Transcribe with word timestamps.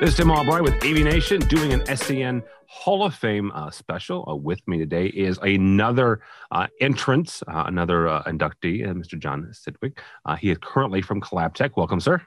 This 0.00 0.10
is 0.10 0.16
Tim 0.16 0.30
Albright 0.30 0.62
with 0.62 0.74
AV 0.84 0.98
Nation 0.98 1.40
doing 1.40 1.72
an 1.72 1.80
SCN 1.80 2.44
Hall 2.68 3.04
of 3.04 3.16
Fame 3.16 3.50
uh, 3.50 3.68
special. 3.72 4.24
Uh, 4.28 4.36
with 4.36 4.60
me 4.68 4.78
today 4.78 5.06
is 5.06 5.38
another 5.38 6.20
uh, 6.52 6.68
entrant, 6.80 7.42
uh, 7.48 7.64
another 7.66 8.06
uh, 8.06 8.22
inductee, 8.22 8.88
uh, 8.88 8.92
Mr. 8.92 9.18
Jon 9.18 9.52
Sidwick. 9.52 9.98
he 10.38 10.52
is 10.52 10.58
currently 10.60 11.02
from 11.02 11.20
Collab 11.20 11.54
Tech. 11.54 11.76
Welcome, 11.76 11.98
sir. 11.98 12.22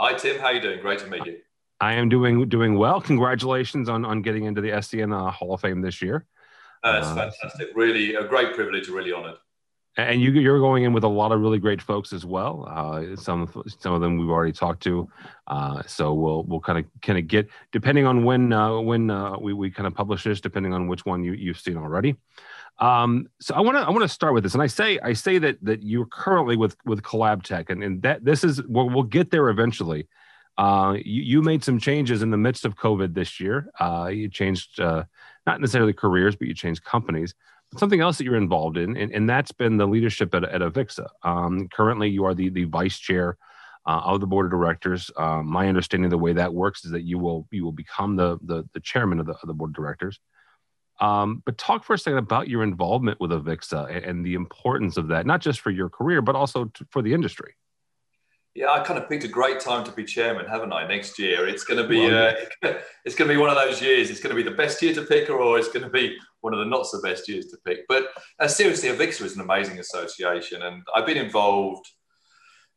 Hi, 0.00 0.14
Tim. 0.14 0.40
How 0.40 0.50
you 0.50 0.60
doing? 0.60 0.80
Great 0.80 0.98
to 0.98 1.06
meet 1.06 1.24
you. 1.24 1.36
I 1.80 1.92
am 1.92 2.08
doing 2.08 2.48
doing 2.48 2.76
well. 2.76 3.00
Congratulations 3.00 3.88
on 3.88 4.04
on 4.04 4.20
getting 4.20 4.42
into 4.46 4.60
the 4.60 4.70
SCN 4.70 5.30
Hall 5.30 5.54
of 5.54 5.60
Fame 5.60 5.80
this 5.82 6.02
year. 6.02 6.26
it's 6.82 7.06
fantastic. 7.06 7.68
Really, 7.76 8.16
a 8.16 8.26
great 8.26 8.56
privilege. 8.56 8.88
Really 8.88 9.12
honored 9.12 9.36
and 9.98 10.22
you 10.22 10.30
you're 10.30 10.60
going 10.60 10.84
in 10.84 10.92
with 10.92 11.02
a 11.02 11.08
lot 11.08 11.32
of 11.32 11.40
really 11.40 11.58
great 11.58 11.82
folks 11.82 12.12
as 12.12 12.24
well. 12.24 12.66
Uh, 12.70 13.16
some 13.16 13.50
some 13.80 13.92
of 13.92 14.00
them 14.00 14.16
we've 14.16 14.30
already 14.30 14.52
talked 14.52 14.82
to, 14.84 15.08
uh, 15.48 15.82
so 15.86 16.14
we'll 16.14 16.44
we'll 16.44 16.60
kind 16.60 16.78
of 16.78 16.84
kind 17.02 17.18
of 17.18 17.26
get 17.26 17.48
depending 17.72 18.06
on 18.06 18.22
when 18.22 18.52
uh, 18.52 18.78
when 18.78 19.10
uh, 19.10 19.36
we 19.38 19.52
we 19.52 19.70
kind 19.70 19.88
of 19.88 19.94
publish 19.94 20.22
this, 20.22 20.40
depending 20.40 20.72
on 20.72 20.86
which 20.86 21.04
one 21.04 21.24
you 21.24 21.32
you've 21.32 21.58
seen 21.58 21.76
already. 21.76 22.14
Um, 22.78 23.28
so 23.40 23.54
I 23.56 23.60
want 23.60 23.76
to 23.76 23.82
I 23.82 23.90
want 23.90 24.02
to 24.02 24.08
start 24.08 24.34
with 24.34 24.44
this, 24.44 24.54
and 24.54 24.62
I 24.62 24.68
say 24.68 25.00
I 25.02 25.14
say 25.14 25.38
that 25.38 25.58
that 25.62 25.82
you're 25.82 26.06
currently 26.06 26.56
with 26.56 26.76
with 26.84 27.02
Collab 27.02 27.42
Tech, 27.42 27.68
and 27.68 27.82
and 27.82 28.00
that 28.02 28.24
this 28.24 28.44
is 28.44 28.62
we'll, 28.62 28.88
we'll 28.88 29.02
get 29.02 29.32
there 29.32 29.48
eventually. 29.48 30.06
Uh, 30.56 30.94
you, 30.96 31.22
you 31.22 31.42
made 31.42 31.62
some 31.62 31.78
changes 31.78 32.20
in 32.20 32.30
the 32.30 32.36
midst 32.36 32.64
of 32.64 32.74
COVID 32.76 33.14
this 33.14 33.38
year. 33.38 33.70
Uh, 33.78 34.10
you 34.12 34.28
changed 34.28 34.78
not 34.80 35.60
necessarily 35.60 35.92
careers, 35.92 36.36
but 36.36 36.46
you 36.48 36.54
changed 36.54 36.84
companies 36.84 37.34
something 37.76 38.00
else 38.00 38.18
that 38.18 38.24
you're 38.24 38.36
involved 38.36 38.76
in, 38.76 38.96
and, 38.96 39.12
and 39.12 39.28
that's 39.28 39.52
been 39.52 39.76
the 39.76 39.86
leadership 39.86 40.34
at, 40.34 40.44
at 40.44 40.60
Avixa. 40.60 41.06
Um, 41.22 41.68
currently, 41.68 42.08
you 42.08 42.24
are 42.24 42.34
the, 42.34 42.48
the 42.48 42.64
vice 42.64 42.98
chair 42.98 43.36
uh, 43.86 44.00
of 44.04 44.20
the 44.20 44.26
board 44.26 44.46
of 44.46 44.52
directors. 44.52 45.10
Um, 45.16 45.46
my 45.46 45.68
understanding 45.68 46.06
of 46.06 46.10
the 46.10 46.18
way 46.18 46.32
that 46.34 46.52
works 46.52 46.84
is 46.84 46.92
that 46.92 47.02
you 47.02 47.18
will 47.18 47.46
you 47.50 47.64
will 47.64 47.72
become 47.72 48.16
the 48.16 48.38
the, 48.42 48.64
the 48.74 48.80
chairman 48.80 49.20
of 49.20 49.26
the, 49.26 49.32
of 49.32 49.46
the 49.46 49.54
board 49.54 49.70
of 49.70 49.74
directors. 49.74 50.18
Um, 51.00 51.42
but 51.46 51.56
talk 51.56 51.84
for 51.84 51.94
a 51.94 51.98
second 51.98 52.18
about 52.18 52.48
your 52.48 52.64
involvement 52.64 53.20
with 53.20 53.30
Avixa 53.30 53.88
and, 53.94 54.04
and 54.04 54.26
the 54.26 54.34
importance 54.34 54.96
of 54.96 55.08
that, 55.08 55.26
not 55.26 55.40
just 55.40 55.60
for 55.60 55.70
your 55.70 55.88
career, 55.88 56.20
but 56.22 56.34
also 56.34 56.64
to, 56.64 56.86
for 56.90 57.02
the 57.02 57.14
industry. 57.14 57.54
Yeah, 58.58 58.72
I 58.72 58.80
kind 58.80 58.98
of 58.98 59.08
picked 59.08 59.22
a 59.22 59.28
great 59.28 59.60
time 59.60 59.84
to 59.84 59.92
be 59.92 60.02
chairman, 60.02 60.44
haven't 60.44 60.72
I? 60.72 60.84
Next 60.84 61.16
year, 61.16 61.46
it's 61.46 61.62
going 61.62 61.80
to 61.80 61.88
be 61.88 62.04
uh, 62.10 62.32
it's 63.04 63.14
going 63.14 63.28
to 63.28 63.34
be 63.34 63.40
one 63.40 63.50
of 63.50 63.54
those 63.54 63.80
years. 63.80 64.10
It's 64.10 64.18
going 64.18 64.34
to 64.36 64.42
be 64.42 64.42
the 64.42 64.56
best 64.56 64.82
year 64.82 64.92
to 64.94 65.02
pick, 65.02 65.30
or 65.30 65.60
it's 65.60 65.68
going 65.68 65.84
to 65.84 65.88
be 65.88 66.18
one 66.40 66.52
of 66.52 66.58
the 66.58 66.64
not 66.64 66.84
so 66.84 67.00
best 67.00 67.28
years 67.28 67.46
to 67.52 67.56
pick. 67.64 67.86
But 67.88 68.08
uh, 68.40 68.48
seriously, 68.48 68.88
Avixa 68.88 69.22
is 69.22 69.36
an 69.36 69.42
amazing 69.42 69.78
association, 69.78 70.62
and 70.62 70.82
I've 70.92 71.06
been 71.06 71.16
involved. 71.16 71.86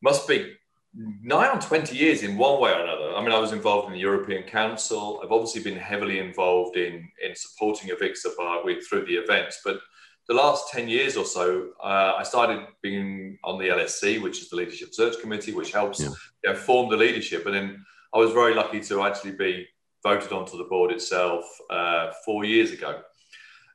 Must 0.03 0.27
be 0.27 0.53
nigh 0.93 1.49
on 1.49 1.59
20 1.59 1.97
years 1.97 2.21
in 2.21 2.37
one 2.37 2.61
way 2.61 2.71
or 2.71 2.83
another. 2.83 3.15
I 3.15 3.21
mean, 3.23 3.31
I 3.31 3.39
was 3.39 3.51
involved 3.51 3.87
in 3.87 3.93
the 3.93 3.99
European 3.99 4.43
Council. 4.43 5.19
I've 5.23 5.31
obviously 5.31 5.63
been 5.63 5.79
heavily 5.79 6.19
involved 6.19 6.77
in 6.77 7.09
in 7.25 7.35
supporting 7.35 7.89
Avixa 7.89 8.37
by 8.37 8.61
with 8.63 8.87
through 8.87 9.07
the 9.07 9.15
events, 9.15 9.61
but 9.65 9.79
the 10.27 10.33
last 10.33 10.69
10 10.71 10.87
years 10.87 11.17
or 11.17 11.25
so, 11.25 11.69
uh, 11.83 12.13
I 12.17 12.23
started 12.23 12.65
being 12.81 13.37
on 13.43 13.59
the 13.59 13.67
LSC, 13.67 14.21
which 14.21 14.41
is 14.41 14.49
the 14.49 14.55
Leadership 14.55 14.93
Search 14.93 15.19
Committee, 15.19 15.53
which 15.53 15.71
helps 15.71 15.99
yeah. 15.99 16.09
you 16.43 16.51
know, 16.51 16.55
form 16.55 16.89
the 16.89 16.97
leadership. 16.97 17.45
And 17.45 17.55
then 17.55 17.85
I 18.13 18.17
was 18.17 18.31
very 18.31 18.53
lucky 18.53 18.81
to 18.81 19.03
actually 19.03 19.33
be 19.33 19.67
voted 20.03 20.31
onto 20.31 20.57
the 20.57 20.63
board 20.65 20.91
itself 20.91 21.45
uh, 21.69 22.11
four 22.25 22.45
years 22.45 22.71
ago. 22.71 23.01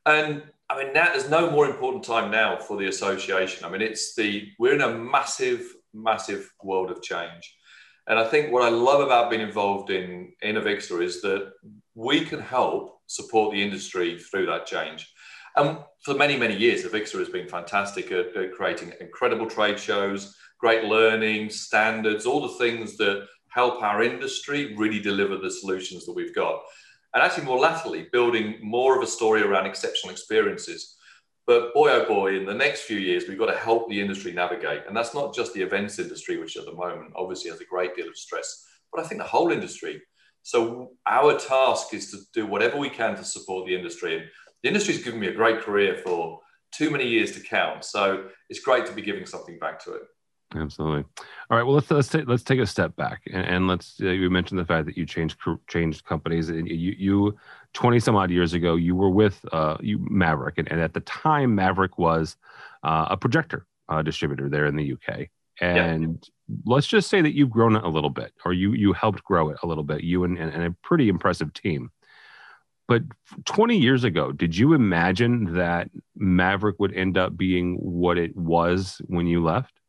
And 0.05 0.43
I 0.69 0.83
mean, 0.83 0.93
now 0.93 1.13
there's 1.13 1.31
no 1.31 1.51
more 1.51 1.67
important 1.67 2.05
time 2.05 2.31
now 2.31 2.59
for 2.59 2.77
the 2.77 2.89
association. 2.89 3.65
I 3.65 3.69
mean, 3.69 3.83
it's 3.83 4.15
the 4.15 4.49
we're 4.59 4.75
in 4.75 4.81
a 4.81 4.97
massive, 4.97 5.75
massive 5.95 6.53
world 6.63 6.91
of 6.91 7.03
change. 7.03 7.57
And 8.09 8.19
I 8.19 8.25
think 8.25 8.53
what 8.53 8.63
I 8.63 8.69
love 8.69 9.01
about 9.01 9.31
being 9.31 9.43
involved 9.43 9.91
in 9.91 10.33
in 10.43 10.57
is 10.57 11.21
that 11.23 11.53
we 11.95 12.25
can 12.25 12.41
help 12.41 13.01
support 13.07 13.53
the 13.53 13.63
industry 13.63 14.19
through 14.19 14.47
that 14.47 14.67
change. 14.67 15.13
And 15.57 15.79
for 16.03 16.15
many, 16.15 16.37
many 16.37 16.57
years, 16.57 16.85
Avixa 16.85 17.19
has 17.19 17.29
been 17.29 17.49
fantastic 17.49 18.13
at, 18.13 18.37
at 18.37 18.53
creating 18.53 18.93
incredible 19.01 19.49
trade 19.49 19.79
shows, 19.79 20.37
great 20.59 20.85
learning, 20.85 21.51
standards, 21.51 22.27
all 22.27 22.43
the 22.43 22.59
things 22.59 22.97
that 22.99 23.27
help 23.49 23.83
our 23.83 24.03
industry 24.03 24.75
really 24.77 25.01
deliver 25.01 25.37
the 25.37 25.51
solutions 25.51 26.05
that 26.05 26.13
we've 26.13 26.35
got. 26.35 26.63
And 27.15 27.23
actually, 27.23 27.45
more 27.45 27.59
latterly, 27.59 28.09
building 28.13 28.59
more 28.63 28.97
of 28.97 29.03
a 29.03 29.07
story 29.07 29.43
around 29.43 29.65
exceptional 29.67 30.13
experiences. 30.13 30.97
But 31.47 31.73
boy, 31.73 31.91
oh 31.91 32.07
boy, 32.07 32.37
in 32.37 32.45
the 32.45 32.53
next 32.53 32.83
few 32.83 32.99
years, 32.99 33.25
we've 33.27 33.39
got 33.39 33.47
to 33.47 33.57
help 33.57 33.89
the 33.89 34.01
industry 34.01 34.33
navigate. 34.33 34.83
And 34.87 34.97
that's 34.97 35.15
not 35.15 35.35
just 35.35 35.55
the 35.55 35.63
events 35.63 35.99
industry, 35.99 36.39
which 36.39 36.57
at 36.57 36.67
the 36.67 36.75
moment 36.75 37.13
obviously 37.15 37.51
has 37.51 37.61
a 37.61 37.65
great 37.65 37.95
deal 37.95 38.09
of 38.09 38.17
stress, 38.17 38.67
but 38.93 39.03
I 39.03 39.07
think 39.07 39.21
the 39.21 39.29
whole 39.29 39.53
industry. 39.53 40.03
So 40.43 40.91
our 41.07 41.39
task 41.39 41.95
is 41.95 42.11
to 42.11 42.19
do 42.33 42.47
whatever 42.47 42.77
we 42.79 42.91
can 42.91 43.17
to 43.17 43.25
support 43.25 43.67
the 43.67 43.75
industry. 43.75 44.17
And 44.17 44.25
the 44.67 44.71
industry's 44.71 45.05
given 45.05 45.21
me 45.21 45.29
a 45.29 45.33
great 45.33 45.61
career 45.61 45.97
for 46.05 46.41
too 46.73 46.91
many 46.91 47.07
years 47.07 47.31
to 47.31 47.41
count. 47.41 47.85
So 47.85 48.25
it's 48.51 48.59
great 48.59 48.85
to 48.87 48.93
be 48.93 49.01
giving 49.01 49.25
something 49.25 49.61
back 49.61 49.79
to 49.85 49.93
it. 49.93 50.03
Absolutely. 50.57 51.05
All 51.51 51.57
right. 51.57 51.63
Well, 51.63 51.75
let's 51.75 51.89
let's 51.89 52.09
take 52.09 52.27
let's 52.27 52.43
take 52.43 52.59
a 52.59 52.67
step 52.67 52.97
back 52.97 53.23
and, 53.33 53.47
and 53.47 53.69
let's. 53.69 54.01
Uh, 54.01 54.07
you 54.07 54.29
mentioned 54.29 54.59
the 54.59 54.65
fact 54.65 54.87
that 54.87 54.97
you 54.97 55.07
changed 55.07 55.39
changed 55.69 56.05
companies. 56.05 56.49
And 56.49 56.69
you 56.69 56.95
you 56.99 57.37
twenty 57.75 58.01
some 58.01 58.17
odd 58.17 58.31
years 58.33 58.55
ago, 58.55 58.75
you 58.75 58.97
were 58.97 59.11
with 59.11 59.45
uh, 59.53 59.77
you 59.81 60.05
Maverick, 60.11 60.59
and, 60.59 60.71
and 60.71 60.81
at 60.81 60.95
the 60.95 61.01
time, 61.01 61.55
Maverick 61.55 61.97
was 61.97 62.37
uh, 62.83 63.07
a 63.11 63.17
projector 63.17 63.67
uh, 63.89 64.03
distributor 64.03 64.49
there 64.49 64.67
in 64.67 64.75
the 64.75 64.95
UK. 64.95 65.29
And 65.61 66.29
yeah. 66.49 66.57
let's 66.65 66.87
just 66.87 67.09
say 67.09 67.21
that 67.23 67.35
you've 67.35 67.51
grown 67.51 67.77
it 67.77 67.85
a 67.85 67.89
little 67.89 68.11
bit, 68.11 68.33
or 68.45 68.53
you 68.53 68.73
you 68.73 68.93
helped 68.93 69.23
grow 69.25 69.51
it 69.51 69.59
a 69.63 69.67
little 69.67 69.85
bit. 69.85 70.03
You 70.03 70.25
and, 70.25 70.37
and, 70.39 70.53
and 70.53 70.65
a 70.65 70.77
pretty 70.83 71.09
impressive 71.09 71.53
team. 71.55 71.91
But 72.89 73.03
20 73.47 73.77
years 73.77 74.05
ago, 74.05 74.33
did 74.33 74.57
you 74.57 74.75
imagine 74.75 75.55
that 75.55 75.91
Maverick 76.15 76.77
would 76.79 76.95
end 76.95 77.19
up 77.19 77.37
being 77.37 77.77
what 77.77 78.17
it 78.17 78.37
was 78.37 79.01
when 79.07 79.27
you 79.27 79.43
left? 79.43 79.81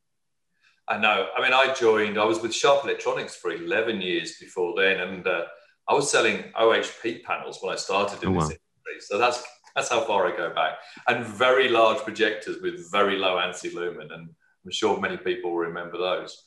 I 0.87 0.97
know. 0.97 1.27
I 1.37 1.41
mean, 1.41 1.53
I 1.53 1.73
joined, 1.73 2.17
I 2.17 2.25
was 2.25 2.41
with 2.41 2.53
Sharp 2.53 2.85
Electronics 2.85 3.35
for 3.35 3.51
11 3.51 4.01
years 4.01 4.37
before 4.39 4.73
then, 4.77 5.01
and 5.01 5.27
uh, 5.27 5.43
I 5.87 5.93
was 5.93 6.09
selling 6.09 6.43
OHP 6.59 7.23
panels 7.23 7.59
when 7.61 7.73
I 7.73 7.77
started 7.77 8.23
in 8.23 8.29
oh, 8.29 8.33
this 8.33 8.43
industry. 8.43 8.99
So 9.01 9.17
that's 9.17 9.43
that's 9.75 9.89
how 9.89 10.01
far 10.01 10.25
I 10.25 10.35
go 10.35 10.53
back. 10.55 10.79
And 11.07 11.23
very 11.23 11.69
large 11.69 11.99
projectors 11.99 12.57
with 12.63 12.91
very 12.91 13.17
low 13.17 13.35
ANSI 13.35 13.75
lumen. 13.75 14.11
And 14.11 14.27
I'm 14.65 14.71
sure 14.71 14.99
many 14.99 15.17
people 15.17 15.55
remember 15.55 15.99
those. 15.99 16.41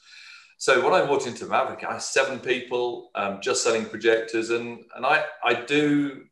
So 0.58 0.84
when 0.84 0.92
I 0.92 1.08
walked 1.08 1.28
into 1.28 1.46
Maverick, 1.46 1.84
I 1.84 1.92
had 1.92 2.02
seven 2.02 2.40
people 2.40 3.10
um, 3.14 3.38
just 3.40 3.62
selling 3.62 3.84
projectors. 3.84 4.50
And, 4.50 4.80
and 4.96 5.06
I, 5.06 5.24
I 5.44 5.54
do 5.54 6.24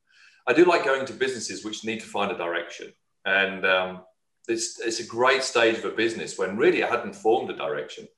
I 0.48 0.54
do 0.54 0.64
like 0.64 0.84
going 0.84 1.04
to 1.04 1.12
businesses 1.12 1.62
which 1.62 1.84
need 1.84 2.00
to 2.00 2.06
find 2.06 2.32
a 2.32 2.36
direction. 2.36 2.90
And 3.26 3.66
um, 3.66 4.00
it's, 4.48 4.80
it's 4.80 5.00
a 5.00 5.04
great 5.04 5.42
stage 5.42 5.76
of 5.76 5.84
a 5.84 5.90
business 5.90 6.38
when 6.38 6.56
really 6.56 6.82
I 6.82 6.88
hadn't 6.88 7.14
formed 7.14 7.50
a 7.50 7.56
direction. 7.56 8.08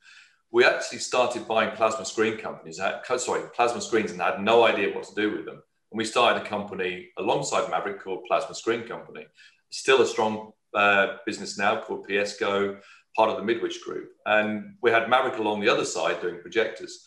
We 0.52 0.64
actually 0.64 0.98
started 0.98 1.48
buying 1.48 1.74
plasma 1.76 2.04
screen 2.04 2.38
companies, 2.38 2.80
sorry, 3.18 3.42
plasma 3.54 3.80
screens, 3.80 4.12
and 4.12 4.20
had 4.20 4.40
no 4.40 4.64
idea 4.64 4.94
what 4.94 5.04
to 5.04 5.14
do 5.14 5.32
with 5.36 5.44
them. 5.44 5.60
And 5.90 5.98
we 5.98 6.04
started 6.04 6.40
a 6.40 6.48
company 6.48 7.08
alongside 7.18 7.68
Maverick 7.68 8.02
called 8.02 8.24
Plasma 8.28 8.54
Screen 8.54 8.86
Company. 8.86 9.26
Still 9.70 10.02
a 10.02 10.06
strong 10.06 10.52
uh, 10.72 11.16
business 11.26 11.58
now 11.58 11.80
called 11.80 12.06
PSCo, 12.08 12.78
part 13.16 13.30
of 13.30 13.36
the 13.36 13.42
Midwich 13.42 13.82
Group. 13.82 14.08
And 14.26 14.76
we 14.82 14.92
had 14.92 15.10
Maverick 15.10 15.38
along 15.38 15.60
the 15.60 15.68
other 15.68 15.84
side 15.84 16.20
doing 16.20 16.40
projectors. 16.40 17.06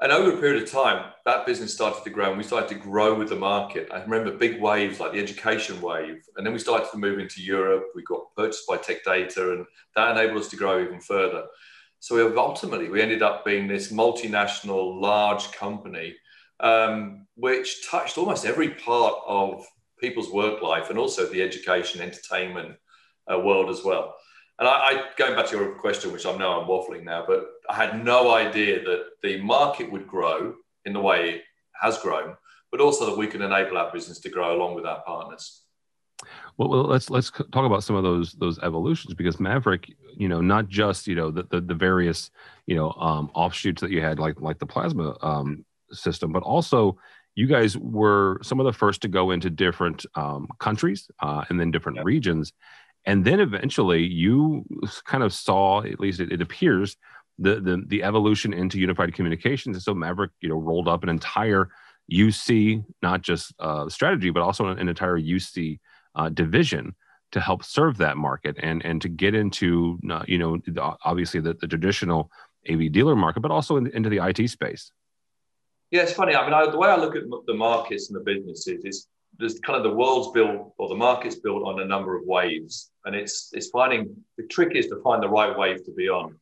And 0.00 0.12
over 0.12 0.36
a 0.36 0.40
period 0.40 0.62
of 0.62 0.70
time, 0.70 1.10
that 1.24 1.46
business 1.46 1.72
started 1.72 2.04
to 2.04 2.10
grow 2.10 2.28
and 2.28 2.36
we 2.36 2.44
started 2.44 2.68
to 2.68 2.74
grow 2.74 3.14
with 3.14 3.30
the 3.30 3.36
market. 3.36 3.88
I 3.90 4.02
remember 4.02 4.36
big 4.36 4.60
waves 4.60 5.00
like 5.00 5.12
the 5.12 5.20
education 5.20 5.80
wave. 5.80 6.22
And 6.36 6.44
then 6.44 6.52
we 6.52 6.58
started 6.58 6.90
to 6.90 6.98
move 6.98 7.18
into 7.18 7.42
Europe. 7.42 7.86
We 7.94 8.02
got 8.02 8.34
purchased 8.36 8.66
by 8.66 8.76
Tech 8.76 9.04
Data 9.04 9.52
and 9.52 9.64
that 9.94 10.10
enabled 10.10 10.42
us 10.42 10.48
to 10.48 10.56
grow 10.56 10.82
even 10.82 11.00
further. 11.00 11.44
So 12.00 12.14
we 12.14 12.36
ultimately, 12.36 12.90
we 12.90 13.00
ended 13.00 13.22
up 13.22 13.42
being 13.44 13.66
this 13.66 13.90
multinational, 13.90 15.00
large 15.00 15.50
company, 15.52 16.14
um, 16.60 17.26
which 17.34 17.88
touched 17.88 18.18
almost 18.18 18.44
every 18.44 18.70
part 18.70 19.14
of 19.26 19.66
people's 19.98 20.30
work 20.30 20.60
life 20.60 20.90
and 20.90 20.98
also 20.98 21.24
the 21.26 21.40
education, 21.40 22.02
entertainment 22.02 22.76
uh, 23.32 23.38
world 23.38 23.70
as 23.70 23.82
well. 23.82 24.14
And 24.58 24.66
I, 24.66 24.72
I, 24.72 25.04
going 25.16 25.34
back 25.34 25.46
to 25.48 25.56
your 25.56 25.74
question, 25.74 26.12
which 26.12 26.24
I 26.24 26.34
know 26.36 26.60
I'm 26.60 26.68
waffling 26.68 27.04
now, 27.04 27.24
but 27.26 27.46
I 27.68 27.74
had 27.74 28.02
no 28.04 28.32
idea 28.32 28.82
that 28.84 29.04
the 29.22 29.40
market 29.42 29.90
would 29.92 30.06
grow 30.06 30.54
in 30.84 30.94
the 30.94 31.00
way 31.00 31.30
it 31.30 31.42
has 31.80 31.98
grown, 31.98 32.36
but 32.70 32.80
also 32.80 33.06
that 33.06 33.18
we 33.18 33.26
can 33.26 33.42
enable 33.42 33.76
our 33.76 33.92
business 33.92 34.18
to 34.20 34.30
grow 34.30 34.56
along 34.56 34.74
with 34.74 34.86
our 34.86 35.02
partners. 35.02 35.62
Well, 36.56 36.70
well, 36.70 36.84
let's 36.84 37.10
let's 37.10 37.30
talk 37.30 37.66
about 37.66 37.84
some 37.84 37.96
of 37.96 38.02
those 38.02 38.32
those 38.32 38.58
evolutions 38.60 39.12
because 39.12 39.38
Maverick, 39.38 39.92
you 40.16 40.28
know, 40.28 40.40
not 40.40 40.68
just 40.68 41.06
you 41.06 41.14
know 41.14 41.30
the 41.30 41.42
the, 41.50 41.60
the 41.60 41.74
various 41.74 42.30
you 42.66 42.74
know 42.74 42.92
um, 42.92 43.30
offshoots 43.34 43.82
that 43.82 43.90
you 43.90 44.00
had 44.00 44.18
like 44.18 44.40
like 44.40 44.58
the 44.58 44.64
plasma 44.64 45.14
um, 45.20 45.66
system, 45.92 46.32
but 46.32 46.42
also 46.42 46.96
you 47.34 47.46
guys 47.46 47.76
were 47.76 48.38
some 48.42 48.58
of 48.58 48.64
the 48.64 48.72
first 48.72 49.02
to 49.02 49.08
go 49.08 49.30
into 49.30 49.50
different 49.50 50.06
um, 50.14 50.48
countries 50.58 51.10
uh, 51.20 51.44
and 51.50 51.60
then 51.60 51.70
different 51.70 52.02
regions 52.02 52.54
and 53.06 53.24
then 53.24 53.40
eventually 53.40 54.04
you 54.04 54.64
kind 55.04 55.22
of 55.22 55.32
saw 55.32 55.82
at 55.82 56.00
least 56.00 56.20
it, 56.20 56.32
it 56.32 56.42
appears 56.42 56.96
the 57.38 57.60
the 57.60 57.82
the 57.86 58.02
evolution 58.02 58.52
into 58.52 58.78
unified 58.78 59.14
communications. 59.14 59.76
And 59.76 59.82
so 59.82 59.94
Maverick, 59.94 60.32
you 60.40 60.48
know, 60.48 60.56
rolled 60.56 60.88
up 60.88 61.02
an 61.02 61.08
entire 61.08 61.70
UC, 62.12 62.84
not 63.02 63.22
just 63.22 63.54
uh, 63.58 63.88
strategy, 63.88 64.30
but 64.30 64.42
also 64.42 64.66
an, 64.66 64.78
an 64.78 64.88
entire 64.88 65.18
UC 65.18 65.78
uh, 66.14 66.28
division 66.30 66.94
to 67.32 67.40
help 67.40 67.64
serve 67.64 67.98
that 67.98 68.16
market 68.16 68.56
and 68.60 68.84
and 68.84 69.00
to 69.02 69.08
get 69.08 69.34
into 69.34 69.98
uh, 70.10 70.24
you 70.26 70.38
know 70.38 70.58
obviously 71.04 71.40
the, 71.40 71.54
the 71.54 71.68
traditional 71.68 72.30
AV 72.68 72.90
dealer 72.90 73.16
market, 73.16 73.40
but 73.40 73.50
also 73.50 73.76
in, 73.76 73.86
into 73.88 74.08
the 74.08 74.18
IT 74.18 74.48
space. 74.48 74.90
Yeah, 75.90 76.02
it's 76.02 76.12
funny. 76.12 76.34
I 76.34 76.44
mean, 76.44 76.52
I, 76.52 76.68
the 76.68 76.78
way 76.78 76.88
I 76.88 76.96
look 76.96 77.14
at 77.14 77.22
the 77.46 77.54
markets 77.54 78.10
and 78.10 78.16
the 78.16 78.24
businesses 78.24 78.84
is 78.84 79.06
there's 79.38 79.58
kind 79.60 79.76
of 79.76 79.82
the 79.82 79.96
world's 79.96 80.30
built 80.32 80.72
or 80.78 80.88
the 80.88 80.94
market's 80.94 81.36
built 81.36 81.62
on 81.64 81.80
a 81.80 81.84
number 81.84 82.16
of 82.16 82.24
waves, 82.24 82.90
and 83.04 83.14
it's 83.14 83.50
it's 83.52 83.68
finding 83.68 84.14
the 84.36 84.46
trick 84.46 84.74
is 84.74 84.86
to 84.88 85.00
find 85.02 85.22
the 85.22 85.28
right 85.28 85.56
wave 85.56 85.84
to 85.84 85.92
be 85.92 86.08
on. 86.08 86.36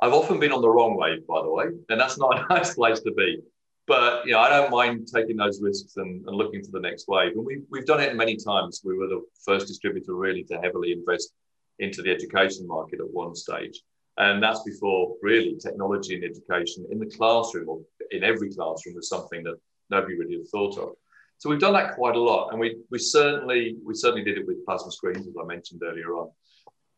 I've 0.00 0.12
often 0.12 0.38
been 0.38 0.52
on 0.52 0.62
the 0.62 0.70
wrong 0.70 0.96
wave, 0.96 1.26
by 1.26 1.42
the 1.42 1.50
way, 1.50 1.66
and 1.88 2.00
that's 2.00 2.18
not 2.18 2.38
a 2.50 2.54
nice 2.54 2.74
place 2.74 3.00
to 3.00 3.12
be. 3.12 3.40
But 3.86 4.26
you 4.26 4.32
know, 4.32 4.40
I 4.40 4.50
don't 4.50 4.70
mind 4.70 5.08
taking 5.12 5.36
those 5.36 5.60
risks 5.62 5.96
and, 5.96 6.26
and 6.26 6.36
looking 6.36 6.62
to 6.62 6.70
the 6.70 6.80
next 6.80 7.08
wave. 7.08 7.32
And 7.32 7.44
we've 7.44 7.64
we've 7.70 7.86
done 7.86 8.00
it 8.00 8.14
many 8.14 8.36
times. 8.36 8.82
We 8.84 8.96
were 8.96 9.08
the 9.08 9.24
first 9.44 9.66
distributor 9.66 10.14
really 10.14 10.44
to 10.44 10.60
heavily 10.60 10.92
invest 10.92 11.32
into 11.78 12.02
the 12.02 12.10
education 12.10 12.66
market 12.66 13.00
at 13.00 13.10
one 13.10 13.34
stage. 13.34 13.80
And 14.18 14.42
that's 14.42 14.62
before 14.64 15.14
really 15.22 15.56
technology 15.56 16.16
and 16.16 16.24
education 16.24 16.84
in 16.90 16.98
the 16.98 17.06
classroom 17.06 17.68
or 17.68 17.80
in 18.10 18.24
every 18.24 18.52
classroom 18.52 18.96
was 18.96 19.08
something 19.08 19.44
that 19.44 19.58
nobody 19.90 20.16
really 20.16 20.38
had 20.38 20.48
thought 20.48 20.76
of. 20.76 20.90
So 21.38 21.48
we've 21.48 21.60
done 21.60 21.74
that 21.74 21.94
quite 21.94 22.16
a 22.16 22.20
lot, 22.20 22.50
and 22.50 22.58
we 22.58 22.76
we 22.90 22.98
certainly 22.98 23.76
we 23.84 23.94
certainly 23.94 24.24
did 24.24 24.38
it 24.38 24.46
with 24.46 24.64
plasma 24.66 24.90
screens, 24.90 25.26
as 25.26 25.34
I 25.40 25.46
mentioned 25.46 25.82
earlier 25.84 26.14
on. 26.14 26.30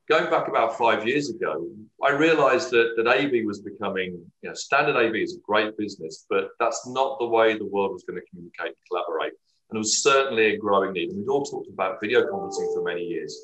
Going 0.09 0.31
back 0.31 0.49
about 0.49 0.77
five 0.77 1.07
years 1.07 1.29
ago, 1.31 1.69
I 2.03 2.11
realised 2.11 2.71
that 2.71 2.95
that 2.97 3.07
AV 3.07 3.45
was 3.45 3.61
becoming, 3.61 4.25
you 4.43 4.49
know, 4.49 4.55
standard 4.55 4.97
AV 4.97 5.15
is 5.17 5.37
a 5.37 5.41
great 5.47 5.77
business, 5.77 6.27
but 6.29 6.49
that's 6.59 6.87
not 6.89 7.19
the 7.19 7.27
way 7.27 7.57
the 7.57 7.67
world 7.67 7.93
was 7.93 8.03
going 8.03 8.19
to 8.19 8.27
communicate 8.31 8.69
and 8.69 8.87
collaborate. 8.89 9.35
And 9.69 9.77
it 9.77 9.79
was 9.79 10.03
certainly 10.03 10.47
a 10.47 10.57
growing 10.57 10.95
need. 10.95 11.11
And 11.11 11.19
we'd 11.19 11.29
all 11.29 11.45
talked 11.45 11.69
about 11.69 12.01
video 12.01 12.23
conferencing 12.23 12.75
for 12.75 12.83
many 12.83 13.03
years. 13.03 13.39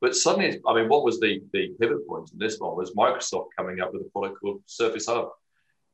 But 0.00 0.14
suddenly, 0.14 0.60
I 0.66 0.74
mean, 0.74 0.88
what 0.88 1.04
was 1.04 1.20
the, 1.20 1.40
the 1.52 1.74
pivot 1.80 2.06
point 2.06 2.30
in 2.32 2.38
this 2.38 2.58
one 2.58 2.76
was 2.76 2.92
Microsoft 2.92 3.48
coming 3.56 3.80
up 3.80 3.94
with 3.94 4.02
a 4.02 4.10
product 4.10 4.40
called 4.40 4.62
Surface 4.66 5.06
Hub. 5.06 5.30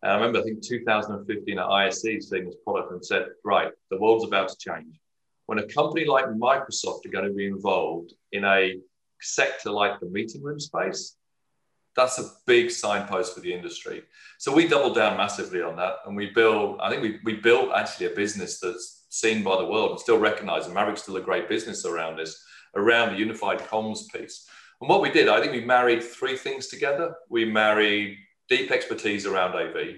And 0.03 0.13
I 0.13 0.15
remember, 0.17 0.41
I 0.41 0.43
think 0.43 0.63
2015 0.63 1.59
at 1.59 1.65
ISE 1.65 2.03
seeing 2.03 2.45
this 2.45 2.57
product 2.65 2.93
and 2.93 3.05
said, 3.05 3.27
right, 3.45 3.73
the 3.91 3.99
world's 3.99 4.25
about 4.25 4.49
to 4.49 4.57
change. 4.59 4.99
When 5.47 5.59
a 5.59 5.67
company 5.67 6.05
like 6.05 6.27
Microsoft 6.27 7.07
are 7.07 7.11
going 7.11 7.27
to 7.27 7.33
be 7.33 7.47
involved 7.47 8.13
in 8.33 8.45
a 8.45 8.79
sector 9.21 9.71
like 9.71 10.01
the 10.01 10.07
meeting 10.07 10.43
room 10.43 10.61
space, 10.61 11.17
that's 11.95 12.19
a 12.19 12.31
big 12.47 12.71
signpost 12.71 13.35
for 13.35 13.41
the 13.41 13.53
industry. 13.53 14.03
So 14.39 14.53
we 14.53 14.69
doubled 14.69 14.97
down 14.97 15.17
massively 15.17 15.63
on 15.63 15.77
that, 15.77 15.95
and 16.05 16.15
we 16.15 16.27
built. 16.27 16.79
I 16.81 16.91
think 16.91 17.03
we 17.03 17.19
we 17.25 17.37
built 17.37 17.71
actually 17.75 18.07
a 18.07 18.11
business 18.11 18.61
that's 18.61 19.07
seen 19.09 19.43
by 19.43 19.57
the 19.57 19.65
world 19.65 19.93
and 19.93 20.01
still 20.01 20.19
recognized. 20.19 20.67
And 20.67 20.75
Maverick's 20.75 21.03
still 21.03 21.17
a 21.17 21.23
great 21.23 21.49
business 21.49 21.87
around 21.87 22.19
this, 22.19 22.45
around 22.75 23.13
the 23.13 23.19
unified 23.19 23.61
comms 23.61 24.13
piece. 24.13 24.47
And 24.81 24.91
what 24.91 25.01
we 25.01 25.11
did, 25.11 25.29
I 25.29 25.41
think 25.41 25.53
we 25.53 25.65
married 25.65 26.03
three 26.03 26.37
things 26.37 26.67
together. 26.67 27.15
We 27.31 27.47
married 27.47 28.19
deep 28.49 28.71
expertise 28.71 29.27
around 29.27 29.55
AV. 29.55 29.97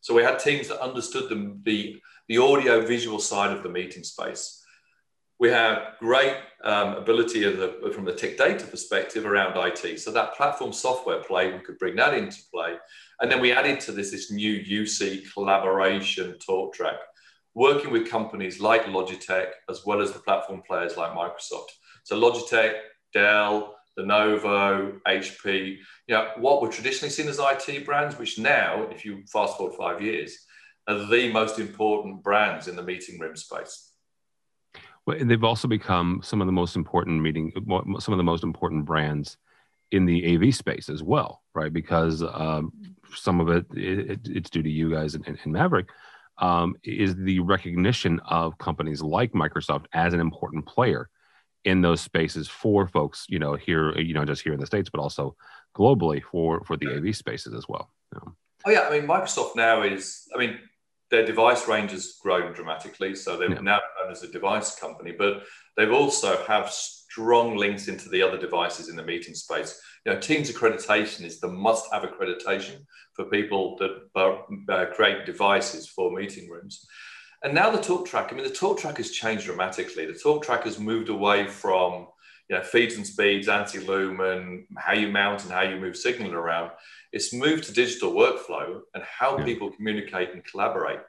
So 0.00 0.14
we 0.14 0.22
had 0.22 0.38
teams 0.38 0.68
that 0.68 0.80
understood 0.80 1.28
the, 1.28 1.56
the, 1.64 2.00
the 2.28 2.38
audio 2.38 2.86
visual 2.86 3.18
side 3.18 3.56
of 3.56 3.62
the 3.62 3.68
meeting 3.68 4.04
space. 4.04 4.64
We 5.40 5.50
have 5.50 5.94
great 6.00 6.36
um, 6.64 6.94
ability 6.94 7.44
the, 7.44 7.92
from 7.94 8.04
the 8.04 8.12
tech 8.12 8.36
data 8.36 8.66
perspective 8.66 9.24
around 9.24 9.56
IT. 9.56 10.00
So 10.00 10.10
that 10.10 10.34
platform 10.34 10.72
software 10.72 11.22
play, 11.22 11.52
we 11.52 11.60
could 11.60 11.78
bring 11.78 11.96
that 11.96 12.14
into 12.14 12.38
play. 12.52 12.74
And 13.20 13.30
then 13.30 13.40
we 13.40 13.52
added 13.52 13.80
to 13.80 13.92
this 13.92 14.10
this 14.10 14.32
new 14.32 14.58
UC 14.60 15.32
collaboration 15.32 16.36
talk 16.44 16.74
track, 16.74 16.96
working 17.54 17.92
with 17.92 18.10
companies 18.10 18.60
like 18.60 18.84
Logitech, 18.86 19.50
as 19.68 19.84
well 19.86 20.00
as 20.00 20.12
the 20.12 20.20
platform 20.20 20.62
players 20.66 20.96
like 20.96 21.12
Microsoft. 21.12 21.70
So 22.02 22.18
Logitech, 22.18 22.74
Dell, 23.12 23.76
Lenovo, 23.98 25.00
HP, 25.06 25.78
you 26.06 26.14
know, 26.14 26.30
what 26.36 26.62
were 26.62 26.68
traditionally 26.68 27.10
seen 27.10 27.28
as 27.28 27.40
IT 27.40 27.84
brands, 27.84 28.18
which 28.18 28.38
now, 28.38 28.86
if 28.90 29.04
you 29.04 29.24
fast 29.26 29.56
forward 29.56 29.76
five 29.76 30.00
years, 30.00 30.36
are 30.86 31.06
the 31.06 31.30
most 31.32 31.58
important 31.58 32.22
brands 32.22 32.68
in 32.68 32.76
the 32.76 32.82
meeting 32.82 33.18
room 33.18 33.36
space. 33.36 33.92
Well, 35.06 35.18
and 35.18 35.30
they've 35.30 35.44
also 35.44 35.68
become 35.68 36.20
some 36.22 36.40
of 36.40 36.46
the 36.46 36.52
most 36.52 36.76
important 36.76 37.20
meeting, 37.20 37.52
some 37.98 38.14
of 38.14 38.18
the 38.18 38.24
most 38.24 38.44
important 38.44 38.84
brands 38.84 39.36
in 39.90 40.04
the 40.04 40.34
AV 40.34 40.54
space 40.54 40.88
as 40.88 41.02
well, 41.02 41.42
right? 41.54 41.72
Because 41.72 42.22
um, 42.22 42.72
some 43.14 43.40
of 43.40 43.48
it, 43.48 43.66
it, 43.72 44.20
it's 44.24 44.50
due 44.50 44.62
to 44.62 44.70
you 44.70 44.90
guys 44.90 45.14
and, 45.14 45.26
and 45.26 45.38
Maverick, 45.46 45.88
um, 46.38 46.74
is 46.84 47.16
the 47.16 47.40
recognition 47.40 48.20
of 48.28 48.56
companies 48.58 49.02
like 49.02 49.32
Microsoft 49.32 49.86
as 49.92 50.14
an 50.14 50.20
important 50.20 50.66
player 50.66 51.08
in 51.64 51.82
those 51.82 52.00
spaces 52.00 52.48
for 52.48 52.86
folks, 52.86 53.26
you 53.28 53.38
know, 53.38 53.54
here, 53.54 53.96
you 53.98 54.14
know, 54.14 54.24
just 54.24 54.42
here 54.42 54.52
in 54.52 54.60
the 54.60 54.66
States, 54.66 54.90
but 54.90 55.00
also 55.00 55.36
globally 55.76 56.22
for, 56.22 56.62
for 56.64 56.76
the 56.76 56.96
AV 56.96 57.14
spaces 57.14 57.54
as 57.54 57.66
well. 57.68 57.90
You 58.12 58.20
know. 58.20 58.32
Oh 58.66 58.70
yeah. 58.70 58.88
I 58.88 58.98
mean, 58.98 59.08
Microsoft 59.08 59.56
now 59.56 59.82
is, 59.82 60.28
I 60.34 60.38
mean, 60.38 60.58
their 61.10 61.24
device 61.24 61.66
range 61.66 61.92
has 61.92 62.16
grown 62.22 62.52
dramatically. 62.52 63.14
So 63.14 63.36
they're 63.36 63.50
yeah. 63.50 63.60
now 63.60 63.80
known 64.00 64.12
as 64.12 64.22
a 64.22 64.28
device 64.28 64.78
company, 64.78 65.12
but 65.16 65.42
they've 65.76 65.92
also 65.92 66.44
have 66.46 66.70
strong 66.70 67.56
links 67.56 67.88
into 67.88 68.08
the 68.08 68.22
other 68.22 68.38
devices 68.38 68.88
in 68.88 68.96
the 68.96 69.04
meeting 69.04 69.34
space. 69.34 69.80
You 70.04 70.12
know, 70.12 70.20
Teams 70.20 70.50
accreditation 70.50 71.24
is 71.24 71.40
the 71.40 71.48
must-have 71.48 72.02
accreditation 72.02 72.84
for 73.14 73.24
people 73.26 73.78
that 73.78 74.46
uh, 74.68 74.86
create 74.94 75.26
devices 75.26 75.88
for 75.88 76.12
meeting 76.12 76.48
rooms. 76.48 76.86
And 77.42 77.54
now 77.54 77.70
the 77.70 77.80
talk 77.80 78.06
track, 78.06 78.32
I 78.32 78.34
mean, 78.36 78.44
the 78.44 78.50
talk 78.50 78.78
track 78.78 78.96
has 78.96 79.10
changed 79.10 79.44
dramatically. 79.44 80.06
The 80.06 80.18
talk 80.18 80.44
track 80.44 80.64
has 80.64 80.78
moved 80.78 81.08
away 81.08 81.46
from 81.46 82.08
you 82.48 82.56
know, 82.56 82.62
feeds 82.62 82.96
and 82.96 83.06
speeds, 83.06 83.46
ANSI 83.46 83.86
lumen, 83.86 84.66
how 84.76 84.94
you 84.94 85.08
mount 85.08 85.44
and 85.44 85.52
how 85.52 85.62
you 85.62 85.76
move 85.76 85.96
signal 85.96 86.32
around. 86.34 86.72
It's 87.12 87.32
moved 87.32 87.64
to 87.64 87.72
digital 87.72 88.12
workflow 88.12 88.80
and 88.94 89.04
how 89.04 89.38
yeah. 89.38 89.44
people 89.44 89.70
communicate 89.70 90.32
and 90.32 90.44
collaborate. 90.44 91.00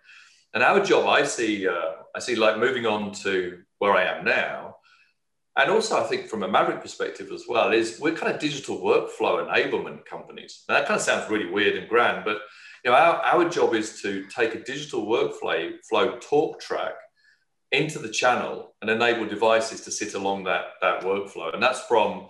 And 0.53 0.63
our 0.63 0.83
job, 0.83 1.07
I 1.07 1.23
see, 1.23 1.67
uh, 1.67 1.91
I 2.15 2.19
see 2.19 2.35
like 2.35 2.57
moving 2.57 2.85
on 2.85 3.11
to 3.23 3.59
where 3.77 3.93
I 3.93 4.03
am 4.03 4.25
now, 4.25 4.75
and 5.55 5.69
also 5.69 5.97
I 5.97 6.03
think 6.03 6.27
from 6.27 6.43
a 6.43 6.47
Maverick 6.47 6.81
perspective 6.81 7.31
as 7.31 7.43
well, 7.47 7.71
is 7.71 7.99
we're 7.99 8.15
kind 8.15 8.33
of 8.33 8.39
digital 8.39 8.79
workflow 8.79 9.45
enablement 9.45 10.05
companies. 10.05 10.63
Now 10.67 10.75
that 10.75 10.87
kind 10.87 10.97
of 10.97 11.03
sounds 11.03 11.29
really 11.29 11.49
weird 11.49 11.75
and 11.75 11.89
grand, 11.89 12.23
but 12.23 12.39
you 12.83 12.91
know, 12.91 12.97
our, 12.97 13.15
our 13.21 13.49
job 13.49 13.73
is 13.73 14.01
to 14.01 14.25
take 14.25 14.55
a 14.55 14.63
digital 14.63 15.05
workflow 15.05 15.73
flow 15.89 16.17
talk 16.19 16.59
track 16.59 16.93
into 17.71 17.99
the 17.99 18.09
channel 18.09 18.75
and 18.81 18.89
enable 18.89 19.27
devices 19.27 19.81
to 19.81 19.91
sit 19.91 20.13
along 20.13 20.43
that, 20.45 20.65
that 20.81 21.01
workflow. 21.01 21.53
And 21.53 21.61
that's 21.61 21.81
from 21.81 22.27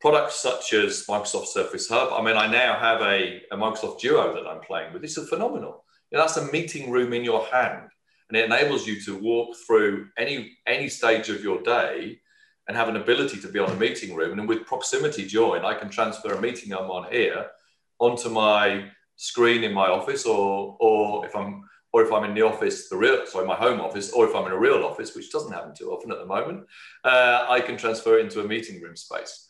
products 0.00 0.36
such 0.36 0.74
as 0.74 1.06
Microsoft 1.08 1.46
Surface 1.46 1.88
Hub. 1.88 2.12
I 2.12 2.22
mean, 2.22 2.36
I 2.36 2.46
now 2.46 2.78
have 2.78 3.00
a, 3.00 3.40
a 3.50 3.56
Microsoft 3.56 4.00
Duo 4.00 4.34
that 4.34 4.46
I'm 4.46 4.60
playing 4.60 4.92
with. 4.92 5.02
It's 5.02 5.16
phenomenal. 5.28 5.84
You 6.10 6.18
know, 6.18 6.24
that's 6.24 6.36
a 6.36 6.52
meeting 6.52 6.90
room 6.90 7.12
in 7.12 7.24
your 7.24 7.46
hand. 7.46 7.88
And 8.28 8.36
it 8.36 8.44
enables 8.44 8.86
you 8.86 9.00
to 9.02 9.18
walk 9.18 9.56
through 9.66 10.08
any, 10.18 10.56
any 10.66 10.88
stage 10.88 11.28
of 11.28 11.42
your 11.42 11.62
day 11.62 12.20
and 12.68 12.76
have 12.76 12.88
an 12.88 12.96
ability 12.96 13.40
to 13.40 13.48
be 13.48 13.58
on 13.58 13.70
a 13.70 13.76
meeting 13.76 14.14
room. 14.14 14.38
And 14.38 14.48
with 14.48 14.66
proximity 14.66 15.26
join, 15.26 15.64
I 15.64 15.74
can 15.74 15.90
transfer 15.90 16.34
a 16.34 16.40
meeting 16.40 16.72
I'm 16.72 16.90
on 16.90 17.10
here 17.12 17.46
onto 17.98 18.28
my 18.28 18.90
screen 19.16 19.64
in 19.64 19.72
my 19.72 19.86
office, 19.88 20.26
or 20.26 20.76
or 20.80 21.26
if 21.26 21.34
I'm 21.34 21.62
or 21.92 22.02
if 22.02 22.12
I'm 22.12 22.24
in 22.24 22.34
the 22.34 22.42
office, 22.42 22.88
the 22.88 22.96
real 22.96 23.24
sorry, 23.26 23.46
my 23.46 23.54
home 23.54 23.80
office, 23.80 24.12
or 24.12 24.26
if 24.26 24.34
I'm 24.34 24.46
in 24.46 24.52
a 24.52 24.58
real 24.58 24.84
office, 24.84 25.14
which 25.14 25.30
doesn't 25.30 25.52
happen 25.52 25.74
too 25.74 25.92
often 25.92 26.10
at 26.10 26.18
the 26.18 26.26
moment, 26.26 26.66
uh, 27.04 27.46
I 27.48 27.60
can 27.60 27.76
transfer 27.76 28.18
it 28.18 28.24
into 28.24 28.40
a 28.40 28.48
meeting 28.48 28.80
room 28.82 28.96
space. 28.96 29.46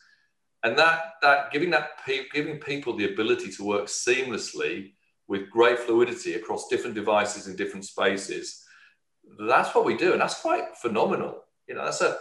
And 0.62 0.78
that 0.78 1.14
that 1.23 1.50
giving 1.52 1.71
that 1.71 1.90
giving 2.33 2.59
people 2.59 2.97
the 2.97 3.12
ability 3.12 3.50
to 3.52 3.64
work 3.64 3.87
seamlessly 3.87 4.92
with 5.26 5.50
great 5.50 5.78
fluidity 5.78 6.35
across 6.35 6.68
different 6.68 6.94
devices 6.94 7.47
in 7.49 7.56
different 7.56 7.85
spaces, 7.87 8.62
that's 9.49 9.75
what 9.75 9.85
we 9.85 9.97
do, 9.97 10.12
and 10.12 10.21
that's 10.21 10.40
quite 10.40 10.76
phenomenal. 10.76 11.42
You 11.66 11.76
know, 11.76 11.85
that's 11.85 12.02
a 12.02 12.18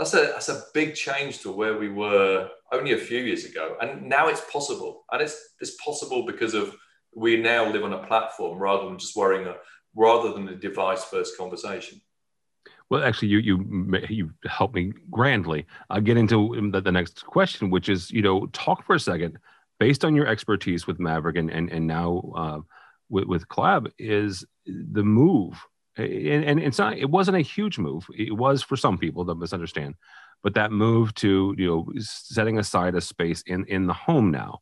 that's 0.00 0.14
a 0.14 0.32
that's 0.32 0.48
a 0.48 0.62
big 0.72 0.94
change 0.94 1.40
to 1.40 1.52
where 1.52 1.76
we 1.76 1.90
were 1.90 2.48
only 2.72 2.92
a 2.92 2.98
few 2.98 3.18
years 3.18 3.44
ago, 3.44 3.76
and 3.82 4.08
now 4.08 4.28
it's 4.28 4.40
possible, 4.50 5.04
and 5.12 5.20
it's 5.20 5.38
it's 5.60 5.76
possible 5.84 6.24
because 6.24 6.54
of 6.54 6.74
we 7.14 7.36
now 7.36 7.70
live 7.70 7.84
on 7.84 7.92
a 7.92 8.06
platform 8.06 8.58
rather 8.58 8.86
than 8.86 8.98
just 8.98 9.14
worrying 9.14 9.46
a, 9.46 9.56
rather 9.94 10.32
than 10.32 10.48
a 10.48 10.54
device 10.54 11.04
first 11.04 11.36
conversation. 11.36 12.00
Well, 12.88 13.04
actually, 13.04 13.28
you 13.28 13.40
you 13.40 14.00
you 14.08 14.30
helped 14.46 14.74
me 14.74 14.94
grandly. 15.10 15.66
I'll 15.90 16.00
get 16.00 16.16
into 16.16 16.70
the, 16.72 16.80
the 16.80 16.92
next 16.92 17.26
question, 17.26 17.68
which 17.68 17.90
is 17.90 18.10
you 18.10 18.22
know 18.22 18.46
talk 18.46 18.86
for 18.86 18.94
a 18.94 19.00
second 19.00 19.36
based 19.78 20.02
on 20.02 20.16
your 20.16 20.26
expertise 20.26 20.86
with 20.86 20.98
Maverick 20.98 21.36
and 21.36 21.50
and 21.50 21.70
and 21.70 21.86
now 21.86 22.32
uh, 22.34 22.60
with 23.10 23.24
with 23.24 23.48
Collab 23.48 23.92
is 23.98 24.46
the 24.64 25.04
move 25.04 25.62
and, 25.96 26.44
and 26.44 26.60
it's 26.60 26.78
not 26.78 26.96
it 26.96 27.10
wasn't 27.10 27.36
a 27.36 27.40
huge 27.40 27.78
move. 27.78 28.06
It 28.16 28.36
was 28.36 28.62
for 28.62 28.76
some 28.76 28.98
people 28.98 29.24
that 29.24 29.36
misunderstand. 29.36 29.94
But 30.42 30.54
that 30.54 30.72
move 30.72 31.14
to 31.16 31.54
you 31.58 31.66
know 31.66 31.92
setting 31.98 32.58
aside 32.58 32.94
a 32.94 33.00
space 33.00 33.42
in 33.42 33.64
in 33.66 33.86
the 33.86 33.92
home 33.92 34.30
now 34.30 34.60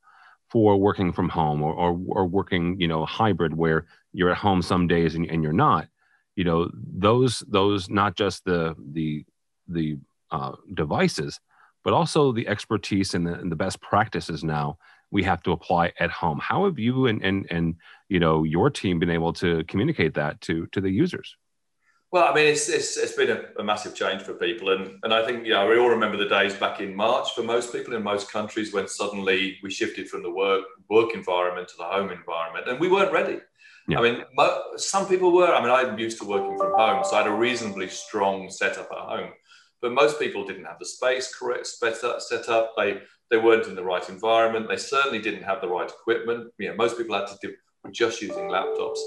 for 0.50 0.76
working 0.76 1.12
from 1.12 1.28
home 1.28 1.62
or, 1.62 1.72
or, 1.72 2.00
or 2.08 2.26
working, 2.26 2.80
you 2.80 2.88
know, 2.88 3.04
hybrid 3.04 3.56
where 3.56 3.86
you're 4.12 4.30
at 4.30 4.38
home 4.38 4.62
some 4.62 4.86
days 4.86 5.14
and, 5.14 5.26
and 5.26 5.42
you're 5.42 5.52
not, 5.52 5.88
you 6.36 6.44
know, 6.44 6.70
those, 6.74 7.42
those, 7.48 7.90
not 7.90 8.16
just 8.16 8.44
the, 8.44 8.74
the, 8.92 9.24
the 9.68 9.98
uh, 10.30 10.52
devices, 10.74 11.38
but 11.84 11.92
also 11.92 12.32
the 12.32 12.48
expertise 12.48 13.14
and 13.14 13.26
the, 13.26 13.34
and 13.34 13.52
the 13.52 13.56
best 13.56 13.80
practices 13.80 14.42
now 14.42 14.78
we 15.10 15.22
have 15.22 15.42
to 15.44 15.52
apply 15.52 15.92
at 15.98 16.10
home. 16.10 16.38
How 16.38 16.64
have 16.66 16.78
you 16.78 17.06
and, 17.06 17.22
and, 17.22 17.46
and, 17.50 17.76
you 18.08 18.20
know, 18.20 18.44
your 18.44 18.70
team 18.70 18.98
been 18.98 19.10
able 19.10 19.32
to 19.34 19.64
communicate 19.64 20.14
that 20.14 20.40
to, 20.42 20.66
to 20.72 20.80
the 20.80 20.90
users? 20.90 21.36
Well, 22.10 22.26
I 22.26 22.34
mean, 22.34 22.46
it's, 22.46 22.68
it's, 22.68 22.96
it's 22.96 23.12
been 23.12 23.30
a, 23.30 23.60
a, 23.60 23.62
massive 23.64 23.94
change 23.94 24.22
for 24.22 24.32
people. 24.32 24.70
And, 24.70 24.98
and 25.02 25.12
I 25.12 25.26
think, 25.26 25.44
you 25.44 25.52
know, 25.52 25.68
we 25.68 25.78
all 25.78 25.90
remember 25.90 26.16
the 26.16 26.28
days 26.28 26.54
back 26.54 26.80
in 26.80 26.94
March 26.94 27.34
for 27.34 27.42
most 27.42 27.70
people 27.70 27.94
in 27.94 28.02
most 28.02 28.32
countries 28.32 28.72
when 28.72 28.88
suddenly 28.88 29.58
we 29.62 29.70
shifted 29.70 30.08
from 30.08 30.22
the 30.22 30.30
work, 30.30 30.64
work 30.88 31.14
environment 31.14 31.68
to 31.68 31.74
the 31.76 31.84
home 31.84 32.10
environment 32.10 32.66
and 32.66 32.80
we 32.80 32.88
weren't 32.88 33.12
ready. 33.12 33.40
Yeah. 33.88 33.98
I 33.98 34.02
mean, 34.02 34.24
mo- 34.34 34.62
some 34.76 35.06
people 35.08 35.32
were. 35.32 35.52
I 35.52 35.60
mean, 35.62 35.70
I'm 35.70 35.98
used 35.98 36.18
to 36.20 36.26
working 36.26 36.58
from 36.58 36.72
home, 36.76 37.02
so 37.04 37.16
I 37.16 37.22
had 37.22 37.26
a 37.26 37.34
reasonably 37.34 37.88
strong 37.88 38.50
setup 38.50 38.88
at 38.92 38.98
home. 38.98 39.30
But 39.80 39.92
most 39.92 40.18
people 40.18 40.44
didn't 40.44 40.66
have 40.66 40.78
the 40.78 40.84
space 40.84 41.34
correct 41.34 41.66
set 41.66 42.04
up. 42.04 42.20
Set 42.20 42.50
up. 42.50 42.74
They 42.76 43.00
they 43.30 43.36
weren't 43.36 43.66
in 43.66 43.74
the 43.74 43.84
right 43.84 44.08
environment. 44.08 44.68
They 44.68 44.76
certainly 44.76 45.20
didn't 45.20 45.42
have 45.42 45.60
the 45.60 45.68
right 45.68 45.90
equipment. 45.90 46.52
You 46.58 46.68
know, 46.68 46.76
most 46.76 46.96
people 46.96 47.16
had 47.16 47.26
to 47.28 47.38
do 47.42 47.54
just 47.92 48.22
using 48.22 48.48
laptops. 48.48 48.98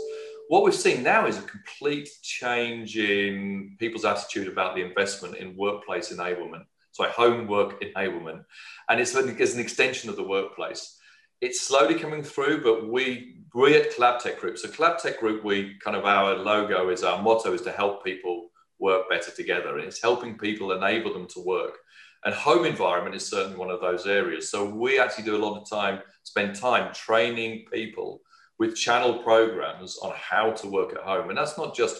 What 0.47 0.63
we've 0.63 0.75
seen 0.75 1.03
now 1.03 1.27
is 1.27 1.37
a 1.37 1.43
complete 1.43 2.09
change 2.21 2.97
in 2.97 3.75
people's 3.79 4.05
attitude 4.05 4.47
about 4.47 4.75
the 4.75 4.81
investment 4.81 5.37
in 5.37 5.55
workplace 5.55 6.11
enablement. 6.11 6.65
So 6.91 7.05
homework 7.05 7.81
enablement. 7.81 8.43
And 8.89 8.99
it's 8.99 9.15
it's 9.15 9.53
an 9.53 9.59
extension 9.61 10.09
of 10.09 10.17
the 10.17 10.27
workplace. 10.27 10.97
It's 11.39 11.61
slowly 11.61 11.95
coming 11.95 12.21
through, 12.21 12.63
but 12.63 12.87
we, 12.87 13.37
we 13.55 13.75
at 13.75 13.95
CollabTech 13.95 14.39
Group, 14.39 14.59
so 14.59 14.67
CollabTech 14.67 15.17
Group, 15.17 15.43
we 15.43 15.75
kind 15.83 15.97
of 15.97 16.05
our 16.05 16.35
logo 16.35 16.89
is 16.89 17.03
our 17.03 17.19
motto 17.21 17.53
is 17.53 17.63
to 17.63 17.71
help 17.71 18.03
people 18.03 18.49
work 18.77 19.09
better 19.09 19.31
together. 19.31 19.77
And 19.77 19.87
it's 19.87 20.01
helping 20.01 20.37
people 20.37 20.71
enable 20.73 21.13
them 21.13 21.27
to 21.29 21.39
work. 21.39 21.77
And 22.23 22.33
home 22.33 22.65
environment 22.65 23.15
is 23.15 23.27
certainly 23.27 23.57
one 23.57 23.71
of 23.71 23.81
those 23.81 24.05
areas. 24.05 24.49
So 24.49 24.65
we 24.65 24.99
actually 24.99 25.25
do 25.25 25.35
a 25.35 25.43
lot 25.43 25.59
of 25.59 25.69
time, 25.69 26.01
spend 26.23 26.55
time 26.55 26.93
training 26.93 27.65
people 27.71 28.21
with 28.59 28.75
channel 28.75 29.23
programs 29.23 29.97
on 30.03 30.13
how 30.15 30.51
to 30.51 30.67
work 30.67 30.93
at 30.93 31.01
home. 31.01 31.29
And 31.29 31.37
that's 31.37 31.57
not 31.57 31.75
just 31.75 31.99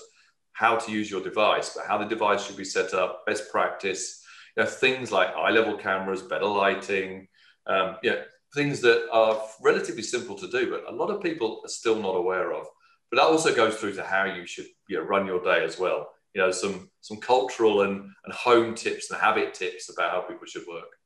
how 0.53 0.75
to 0.77 0.91
use 0.91 1.09
your 1.09 1.21
device, 1.21 1.73
but 1.75 1.85
how 1.87 1.97
the 1.97 2.05
device 2.05 2.45
should 2.45 2.57
be 2.57 2.63
set 2.63 2.93
up, 2.93 3.25
best 3.25 3.49
practice, 3.51 4.23
you 4.55 4.63
know, 4.63 4.69
things 4.69 5.11
like 5.11 5.29
eye 5.29 5.49
level 5.49 5.75
cameras, 5.75 6.21
better 6.21 6.45
lighting, 6.45 7.27
um, 7.65 7.97
you 8.03 8.11
know, 8.11 8.21
things 8.53 8.81
that 8.81 9.07
are 9.11 9.41
relatively 9.61 10.03
simple 10.03 10.35
to 10.35 10.47
do, 10.49 10.69
but 10.69 10.83
a 10.87 10.95
lot 10.95 11.09
of 11.09 11.23
people 11.23 11.61
are 11.65 11.69
still 11.69 11.99
not 11.99 12.15
aware 12.15 12.53
of. 12.53 12.67
But 13.09 13.17
that 13.17 13.27
also 13.27 13.55
goes 13.55 13.75
through 13.77 13.93
to 13.93 14.03
how 14.03 14.25
you 14.25 14.45
should 14.45 14.67
you 14.87 14.97
know, 14.97 15.03
run 15.03 15.25
your 15.25 15.43
day 15.43 15.63
as 15.63 15.79
well. 15.79 16.09
You 16.33 16.41
know, 16.41 16.51
some 16.51 16.89
some 17.01 17.17
cultural 17.17 17.81
and, 17.81 18.09
and 18.25 18.33
home 18.33 18.75
tips 18.75 19.11
and 19.11 19.19
habit 19.19 19.53
tips 19.53 19.89
about 19.89 20.11
how 20.11 20.21
people 20.21 20.45
should 20.45 20.65
work. 20.67 20.97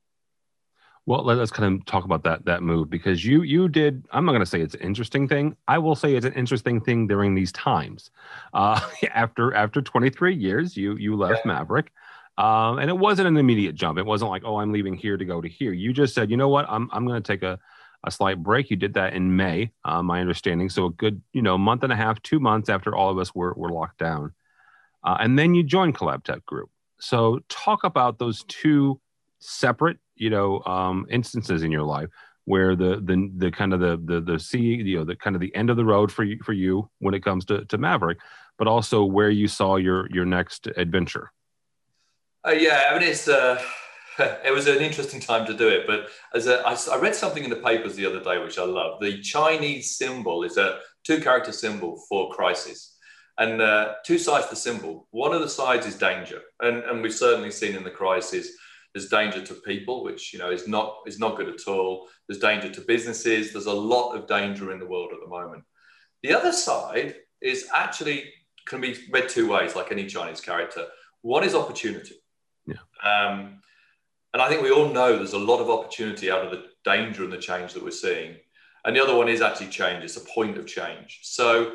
Well, 1.08 1.24
let's 1.24 1.52
kind 1.52 1.76
of 1.76 1.86
talk 1.86 2.04
about 2.04 2.24
that 2.24 2.46
that 2.46 2.64
move 2.64 2.90
because 2.90 3.24
you 3.24 3.44
you 3.44 3.70
did. 3.70 4.08
I'm 4.12 4.26
not 4.26 4.32
going 4.32 4.42
to 4.42 4.46
say 4.46 4.62
it's 4.62 4.74
an 4.74 4.82
interesting 4.82 5.28
thing. 5.28 5.56
I 5.68 5.78
will 5.78 5.96
say 5.96 6.16
it's 6.16 6.26
an 6.26 6.34
interesting 6.34 6.82
thing 6.82 7.06
during 7.06 7.36
these 7.36 7.52
times. 7.52 8.10
Uh, 8.54 8.80
after 9.14 9.54
after 9.54 9.82
23 9.84 10.36
years, 10.36 10.76
you 10.76 10.96
you 10.96 11.16
left 11.16 11.42
yeah. 11.46 11.54
Maverick, 11.54 11.92
um, 12.40 12.80
and 12.80 12.90
it 12.90 12.98
wasn't 12.98 13.28
an 13.28 13.38
immediate 13.38 13.76
jump. 13.76 14.00
It 14.00 14.06
wasn't 14.06 14.32
like 14.32 14.44
oh 14.46 14.58
I'm 14.58 14.72
leaving 14.72 14.96
here 14.96 15.16
to 15.16 15.26
go 15.26 15.42
to 15.42 15.48
here. 15.48 15.74
You 15.74 15.94
just 15.94 16.16
said 16.16 16.32
you 16.32 16.38
know 16.38 16.50
what 16.50 16.66
I'm 16.68 16.90
I'm 16.92 17.06
going 17.06 17.22
to 17.22 17.28
take 17.28 17.44
a 17.44 17.60
a 18.04 18.10
slight 18.10 18.42
break. 18.42 18.72
You 18.72 18.78
did 18.78 18.96
that 18.96 19.14
in 19.14 19.36
May, 19.36 19.72
uh, 19.84 20.02
my 20.02 20.22
understanding. 20.22 20.70
So 20.70 20.86
a 20.86 20.92
good 20.92 21.22
you 21.34 21.44
know 21.44 21.56
month 21.56 21.84
and 21.84 21.94
a 21.94 21.96
half, 21.96 22.20
two 22.24 22.40
months 22.40 22.68
after 22.68 22.96
all 22.96 23.12
of 23.12 23.20
us 23.20 23.36
were 23.36 23.54
were 23.54 23.70
locked 23.70 24.00
down, 24.00 24.34
uh, 25.06 25.18
and 25.20 25.38
then 25.40 25.54
you 25.56 25.64
joined 25.64 25.96
CollabTech 25.96 26.44
Group. 26.46 26.70
So 27.00 27.40
talk 27.48 27.84
about 27.84 28.20
those 28.20 28.44
two 28.48 29.00
separate 29.40 29.98
you 30.16 30.30
know 30.30 30.62
um, 30.64 31.06
instances 31.10 31.64
in 31.64 31.72
your 31.72 31.84
life 31.84 32.10
where 32.46 32.76
the 32.76 33.02
the 33.04 33.32
the 33.38 33.52
kind 33.52 33.74
of 33.74 33.80
the 33.80 34.00
the 34.06 34.22
the 34.22 34.40
sea 34.40 34.76
you 34.76 34.98
know 34.98 35.04
the 35.04 35.16
kind 35.16 35.36
of 35.36 35.40
the 35.40 35.54
end 35.56 35.70
of 35.70 35.78
the 35.78 35.86
road 35.86 36.12
for 36.12 36.24
you 36.24 36.40
for 36.44 36.54
you 36.54 36.90
when 37.00 37.14
it 37.14 37.24
comes 37.24 37.46
to, 37.46 37.66
to 37.66 37.78
Maverick, 37.78 38.20
but 38.58 38.68
also 38.68 39.04
where 39.04 39.30
you 39.30 39.48
saw 39.48 39.76
your 39.76 40.10
your 40.12 40.26
next 40.26 40.68
adventure. 40.78 41.32
Uh, 42.48 42.52
yeah, 42.52 42.84
I 42.90 43.00
mean 43.00 43.08
it's 43.10 43.28
uh, 43.28 43.62
it 44.20 44.54
was 44.54 44.68
an 44.68 44.78
interesting 44.78 45.20
time 45.20 45.46
to 45.48 45.54
do 45.54 45.68
it, 45.68 45.86
but 45.88 46.08
as 46.34 46.48
a, 46.48 46.62
I, 46.66 46.78
I 46.94 47.00
read 47.00 47.16
something 47.16 47.44
in 47.44 47.50
the 47.50 47.58
papers 47.58 47.96
the 47.96 48.06
other 48.06 48.24
day 48.24 48.40
which 48.40 48.58
I 48.58 48.64
love. 48.64 49.00
The 49.02 49.22
Chinese 49.22 49.98
symbol 49.98 50.44
is 50.44 50.58
a 50.58 50.80
two 51.04 51.20
character 51.20 51.52
symbol 51.52 52.02
for 52.08 52.32
crisis, 52.32 52.95
and 53.38 53.62
uh, 53.62 53.96
two 54.06 54.18
sides 54.18 54.46
to 54.46 54.52
the 54.52 54.60
symbol. 54.60 55.08
One 55.12 55.34
of 55.34 55.42
the 55.42 55.50
sides 55.50 55.86
is 55.86 55.96
danger, 55.96 56.42
and 56.62 56.84
and 56.84 57.02
we've 57.02 57.14
certainly 57.14 57.52
seen 57.52 57.76
in 57.76 57.84
the 57.84 57.92
crisis 57.92 58.50
there's 58.96 59.10
danger 59.10 59.42
to 59.42 59.54
people, 59.56 60.06
which 60.06 60.32
you 60.32 60.40
know 60.40 60.50
is 60.50 60.70
not 60.70 61.00
is 61.06 61.20
not 61.20 61.36
good 61.36 61.50
at 61.50 61.68
all. 61.68 62.08
There's 62.28 62.40
danger 62.40 62.72
to 62.72 62.82
businesses. 62.82 63.52
There's 63.52 63.66
a 63.66 63.74
lot 63.74 64.14
of 64.14 64.26
danger 64.26 64.72
in 64.72 64.80
the 64.80 64.86
world 64.86 65.12
at 65.14 65.20
the 65.22 65.30
moment. 65.30 65.64
The 66.24 66.34
other 66.34 66.54
side 66.54 67.16
is 67.42 67.68
actually 67.76 68.24
can 68.66 68.80
be 68.80 68.98
read 69.12 69.28
two 69.28 69.50
ways, 69.50 69.76
like 69.76 69.92
any 69.92 70.06
Chinese 70.06 70.40
character. 70.40 70.86
One 71.22 71.44
is 71.44 71.54
opportunity. 71.54 72.16
Yeah. 72.66 72.76
Um, 73.04 73.62
and 74.34 74.42
I 74.42 74.48
think 74.48 74.64
we 74.64 74.72
all 74.72 74.90
know 74.90 75.18
there's 75.18 75.34
a 75.34 75.38
lot 75.38 75.60
of 75.60 75.70
opportunity 75.70 76.32
out 76.32 76.46
of 76.46 76.52
the 76.52 76.66
danger 76.86 77.26
and 77.26 77.34
the 77.34 77.38
change 77.38 77.74
that 77.74 77.84
we're 77.84 77.92
seeing. 77.92 78.38
And 78.86 78.96
the 78.96 79.04
other 79.04 79.16
one 79.16 79.28
is 79.28 79.42
actually 79.42 79.68
change. 79.68 80.04
It's 80.04 80.18
a 80.18 80.22
point 80.22 80.58
of 80.58 80.68
change. 80.68 81.20
So 81.24 81.74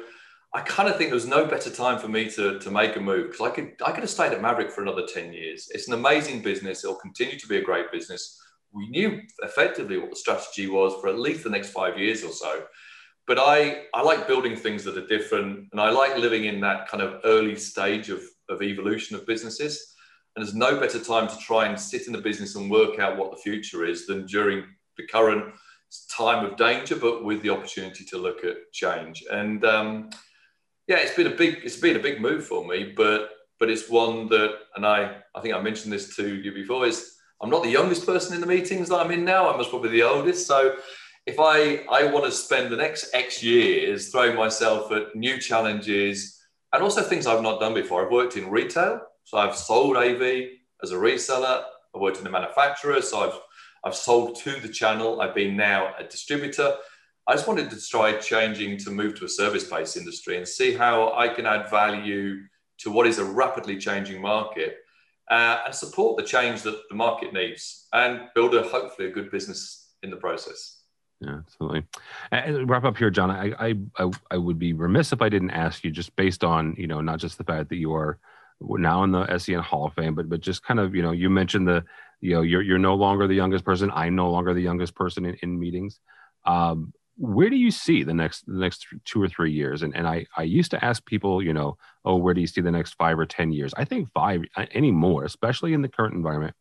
I 0.53 0.63
kind 0.63 0.89
of 0.89 0.97
think 0.97 1.11
there 1.11 1.15
was 1.15 1.29
no 1.29 1.47
better 1.47 1.71
time 1.71 1.99
for 1.99 2.09
me 2.09 2.29
to, 2.31 2.59
to 2.59 2.71
make 2.71 2.97
a 2.97 3.01
move 3.01 3.31
because 3.31 3.47
I 3.47 3.51
could 3.51 3.73
I 3.87 3.93
could 3.93 4.01
have 4.01 4.11
stayed 4.11 4.33
at 4.33 4.43
Maverick 4.43 4.73
for 4.73 4.83
another 4.83 5.07
10 5.07 5.33
years. 5.33 5.69
It's 5.71 5.87
an 5.87 5.95
amazing 5.95 6.43
business. 6.43 6.83
It'll 6.83 6.97
continue 6.97 7.39
to 7.39 7.47
be 7.47 7.59
a 7.59 7.63
great 7.63 7.93
business. 7.93 8.41
We 8.73 8.89
knew 8.89 9.21
effectively 9.43 9.99
what 9.99 10.11
the 10.11 10.17
strategy 10.17 10.67
was 10.67 10.95
for 11.01 11.09
at 11.09 11.19
least 11.19 11.45
the 11.45 11.51
next 11.51 11.71
five 11.71 11.99
years 11.99 12.25
or 12.25 12.33
so. 12.33 12.65
But 13.27 13.39
I, 13.39 13.85
I 13.95 14.03
like 14.03 14.27
building 14.27 14.57
things 14.57 14.83
that 14.85 14.99
are 14.99 15.07
different 15.07 15.69
and 15.71 15.81
I 15.81 15.91
like 15.91 16.17
living 16.17 16.47
in 16.47 16.61
that 16.61 16.89
kind 16.89 17.03
of 17.03 17.21
early 17.25 17.55
stage 17.55 18.11
of, 18.11 18.21
of 18.49 18.61
evolution 18.61 19.15
of 19.15 19.27
businesses. 19.27 19.95
And 20.35 20.45
there's 20.45 20.55
no 20.55 20.81
better 20.81 20.99
time 20.99 21.29
to 21.29 21.39
try 21.39 21.67
and 21.67 21.79
sit 21.79 22.09
in 22.09 22.13
the 22.13 22.21
business 22.21 22.57
and 22.57 22.71
work 22.71 22.99
out 22.99 23.17
what 23.17 23.31
the 23.31 23.37
future 23.37 23.85
is 23.85 24.07
than 24.07 24.27
during 24.27 24.65
the 24.97 25.07
current 25.07 25.55
time 26.17 26.45
of 26.45 26.57
danger, 26.57 26.97
but 26.97 27.25
with 27.25 27.43
the 27.43 27.51
opportunity 27.51 28.05
to 28.05 28.19
look 28.19 28.45
at 28.45 28.57
change. 28.73 29.25
And 29.31 29.65
um, 29.65 30.11
yeah, 30.91 30.97
it's 30.97 31.15
been 31.15 31.29
a 31.29 31.37
big 31.37 31.61
it's 31.63 31.77
been 31.77 31.95
a 31.95 32.01
big 32.01 32.21
move 32.21 32.45
for 32.45 32.67
me, 32.67 32.93
but 32.97 33.31
but 33.61 33.71
it's 33.71 33.89
one 33.89 34.29
that, 34.31 34.57
and 34.75 34.85
I 34.85 35.19
I 35.37 35.41
think 35.41 35.55
I 35.55 35.63
mentioned 35.63 35.93
this 35.93 36.17
to 36.17 36.35
you 36.35 36.53
before. 36.53 36.85
Is 36.85 37.17
I'm 37.41 37.49
not 37.49 37.63
the 37.63 37.71
youngest 37.71 38.05
person 38.05 38.35
in 38.35 38.41
the 38.41 38.47
meetings 38.49 38.89
that 38.89 38.97
I'm 38.97 39.13
in 39.13 39.25
now. 39.25 39.49
I'm 39.49 39.57
most 39.57 39.71
probably 39.71 39.91
the 39.91 40.03
oldest. 40.03 40.49
So 40.49 40.75
if 41.27 41.39
I 41.39 41.85
I 41.89 42.11
want 42.13 42.25
to 42.25 42.33
spend 42.33 42.73
the 42.73 42.77
next 42.77 43.15
X 43.15 43.41
years 43.41 44.09
throwing 44.09 44.35
myself 44.35 44.91
at 44.91 45.15
new 45.15 45.39
challenges 45.39 46.41
and 46.73 46.83
also 46.83 47.03
things 47.03 47.25
I've 47.25 47.43
not 47.43 47.61
done 47.61 47.75
before. 47.75 48.05
I've 48.05 48.11
worked 48.11 48.37
in 48.37 48.51
retail, 48.51 49.01
so 49.23 49.39
I've 49.39 49.55
sold 49.55 49.97
AV 49.97 50.23
as 50.83 50.91
a 50.91 50.97
reseller. 50.97 51.63
I've 51.95 52.01
worked 52.01 52.19
in 52.19 52.25
the 52.25 52.31
manufacturer, 52.31 53.01
so 53.01 53.21
I've 53.21 53.39
I've 53.85 53.95
sold 53.95 54.41
to 54.41 54.59
the 54.59 54.69
channel. 54.69 55.21
I've 55.21 55.37
been 55.37 55.57
now 55.57 55.95
a 56.01 56.03
distributor. 56.03 56.75
I 57.31 57.35
just 57.35 57.47
wanted 57.47 57.71
to 57.71 57.81
try 57.81 58.15
changing 58.15 58.77
to 58.79 58.91
move 58.91 59.15
to 59.21 59.25
a 59.25 59.29
service-based 59.29 59.97
industry 59.97 60.37
and 60.37 60.49
see 60.49 60.75
how 60.75 61.13
I 61.13 61.29
can 61.29 61.47
add 61.47 61.71
value 61.71 62.41
to 62.79 62.91
what 62.91 63.07
is 63.07 63.19
a 63.19 63.25
rapidly 63.25 63.79
changing 63.79 64.21
market 64.21 64.79
uh, 65.31 65.61
and 65.65 65.73
support 65.73 66.17
the 66.17 66.25
change 66.25 66.63
that 66.63 66.77
the 66.89 66.97
market 66.97 67.33
needs 67.33 67.87
and 67.93 68.23
build 68.35 68.57
a 68.57 68.65
hopefully 68.65 69.07
a 69.07 69.13
good 69.13 69.31
business 69.31 69.93
in 70.03 70.11
the 70.11 70.17
process. 70.17 70.81
Yeah, 71.21 71.37
absolutely. 71.39 71.85
And 72.33 72.69
wrap 72.69 72.83
up 72.83 72.97
here, 72.97 73.11
Jon. 73.11 73.31
I, 73.31 73.77
I 73.97 74.11
I 74.29 74.37
would 74.37 74.59
be 74.59 74.73
remiss 74.73 75.13
if 75.13 75.23
I 75.23 75.29
didn't 75.29 75.53
ask 75.53 75.85
you, 75.85 75.93
just 75.93 76.17
based 76.17 76.43
on 76.43 76.75
you 76.77 76.89
know 76.89 77.01
not 77.01 77.21
just 77.21 77.39
the 77.39 77.45
fact 77.45 77.69
that 77.69 77.77
you 77.77 77.93
are 77.93 78.19
now 78.61 79.05
in 79.05 79.13
the 79.13 79.25
SCN 79.27 79.61
Hall 79.61 79.87
of 79.87 79.95
Fame, 79.95 80.17
but 80.17 80.29
but 80.29 80.41
just 80.41 80.65
kind 80.65 80.81
of 80.81 80.97
you 80.97 81.03
know 81.03 81.13
you 81.13 81.31
mentioned 81.31 81.69
the 81.69 81.85
you 82.21 82.35
know 82.35 82.43
you're 82.43 82.63
you're 82.63 82.79
no 82.79 82.97
longer 82.97 83.29
the 83.29 83.35
youngest 83.35 83.65
person. 83.65 83.89
I'm 83.95 84.17
no 84.17 84.33
longer 84.33 84.53
the 84.53 84.63
youngest 84.63 84.97
person 84.97 85.27
in, 85.27 85.37
in 85.43 85.61
meetings. 85.61 86.01
Um, 86.45 86.93
where 87.21 87.51
do 87.51 87.57
you 87.57 87.71
see 87.71 88.03
the 88.03 88.15
next 88.15 88.47
the 88.47 88.55
next 88.59 88.87
two 89.05 89.23
or 89.23 89.29
three 89.29 89.53
years? 89.53 89.83
And, 89.83 89.95
and 89.95 90.09
I, 90.09 90.25
I 90.39 90.43
used 90.45 90.71
to 90.71 90.83
ask 90.83 91.05
people 91.05 91.43
you 91.43 91.53
know 91.53 91.77
oh 92.05 92.17
where 92.17 92.33
do 92.33 92.41
you 92.41 92.47
see 92.47 92.63
the 92.63 92.71
next 92.71 92.95
five 92.95 93.19
or 93.19 93.27
ten 93.27 93.53
years? 93.53 93.75
I 93.77 93.85
think 93.85 94.11
five 94.15 94.43
uh, 94.57 94.65
anymore 94.73 95.25
especially 95.25 95.75
in 95.75 95.83
the 95.83 95.89
current 95.89 96.15
environment 96.15 96.55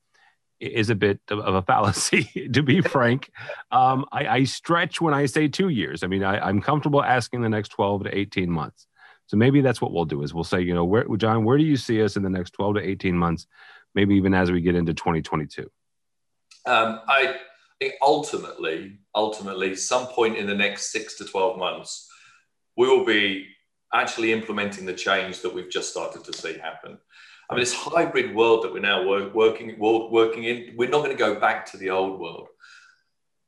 is 0.59 0.89
a 0.89 0.95
bit 0.95 1.21
of, 1.29 1.55
a 1.55 1.61
fallacy 1.61 2.49
to 2.53 2.61
be 2.61 2.81
frank. 2.95 3.31
Um, 3.71 4.05
I, 4.11 4.27
I, 4.27 4.43
stretch 4.43 4.99
when 4.99 5.13
i 5.13 5.25
say 5.25 5.47
two 5.47 5.69
years. 5.69 6.03
I 6.03 6.07
mean 6.07 6.23
I, 6.23 6.39
i'm 6.39 6.61
comfortable 6.61 7.01
asking 7.01 7.41
the 7.41 7.49
next 7.49 7.69
12 7.69 8.03
to 8.03 8.17
18 8.17 8.51
months. 8.51 8.85
So 9.27 9.37
maybe 9.37 9.61
that's 9.61 9.79
what 9.79 9.93
we'll 9.93 10.05
do 10.05 10.23
is 10.23 10.33
we'll 10.33 10.43
say 10.43 10.59
you 10.59 10.73
know 10.73 10.83
where 10.83 11.05
jon 11.15 11.45
where 11.45 11.57
do 11.57 11.63
you 11.63 11.77
see 11.77 12.03
us 12.03 12.17
in 12.17 12.23
the 12.23 12.29
next 12.29 12.51
12 12.51 12.75
to 12.75 12.81
18 12.81 13.15
months 13.15 13.47
maybe 13.95 14.15
even 14.15 14.33
as 14.33 14.51
we 14.51 14.59
get 14.59 14.75
into 14.75 14.93
2022 14.93 15.69
um, 16.65 16.99
I 17.07 17.37
think 17.79 17.93
ultimately, 18.01 18.99
ultimately, 19.15 19.75
some 19.75 20.07
point 20.07 20.37
in 20.37 20.47
the 20.47 20.55
next 20.55 20.91
six 20.91 21.15
to 21.17 21.25
12 21.25 21.57
months, 21.57 22.09
we 22.77 22.87
will 22.87 23.05
be 23.05 23.47
actually 23.93 24.31
implementing 24.31 24.85
the 24.85 24.93
change 24.93 25.41
that 25.41 25.53
we've 25.53 25.69
just 25.69 25.89
started 25.89 26.23
to 26.23 26.33
see 26.33 26.57
happen. 26.57 26.97
I 27.49 27.55
mean, 27.55 27.61
this 27.61 27.73
hybrid 27.73 28.35
world 28.35 28.63
that 28.63 28.73
we're 28.73 28.79
now 28.79 29.07
work, 29.07 29.33
working 29.33 29.75
working 29.79 30.43
in, 30.43 30.73
we're 30.77 30.89
not 30.89 31.03
going 31.03 31.15
to 31.15 31.17
go 31.17 31.39
back 31.39 31.65
to 31.71 31.77
the 31.77 31.89
old 31.89 32.19
world. 32.19 32.47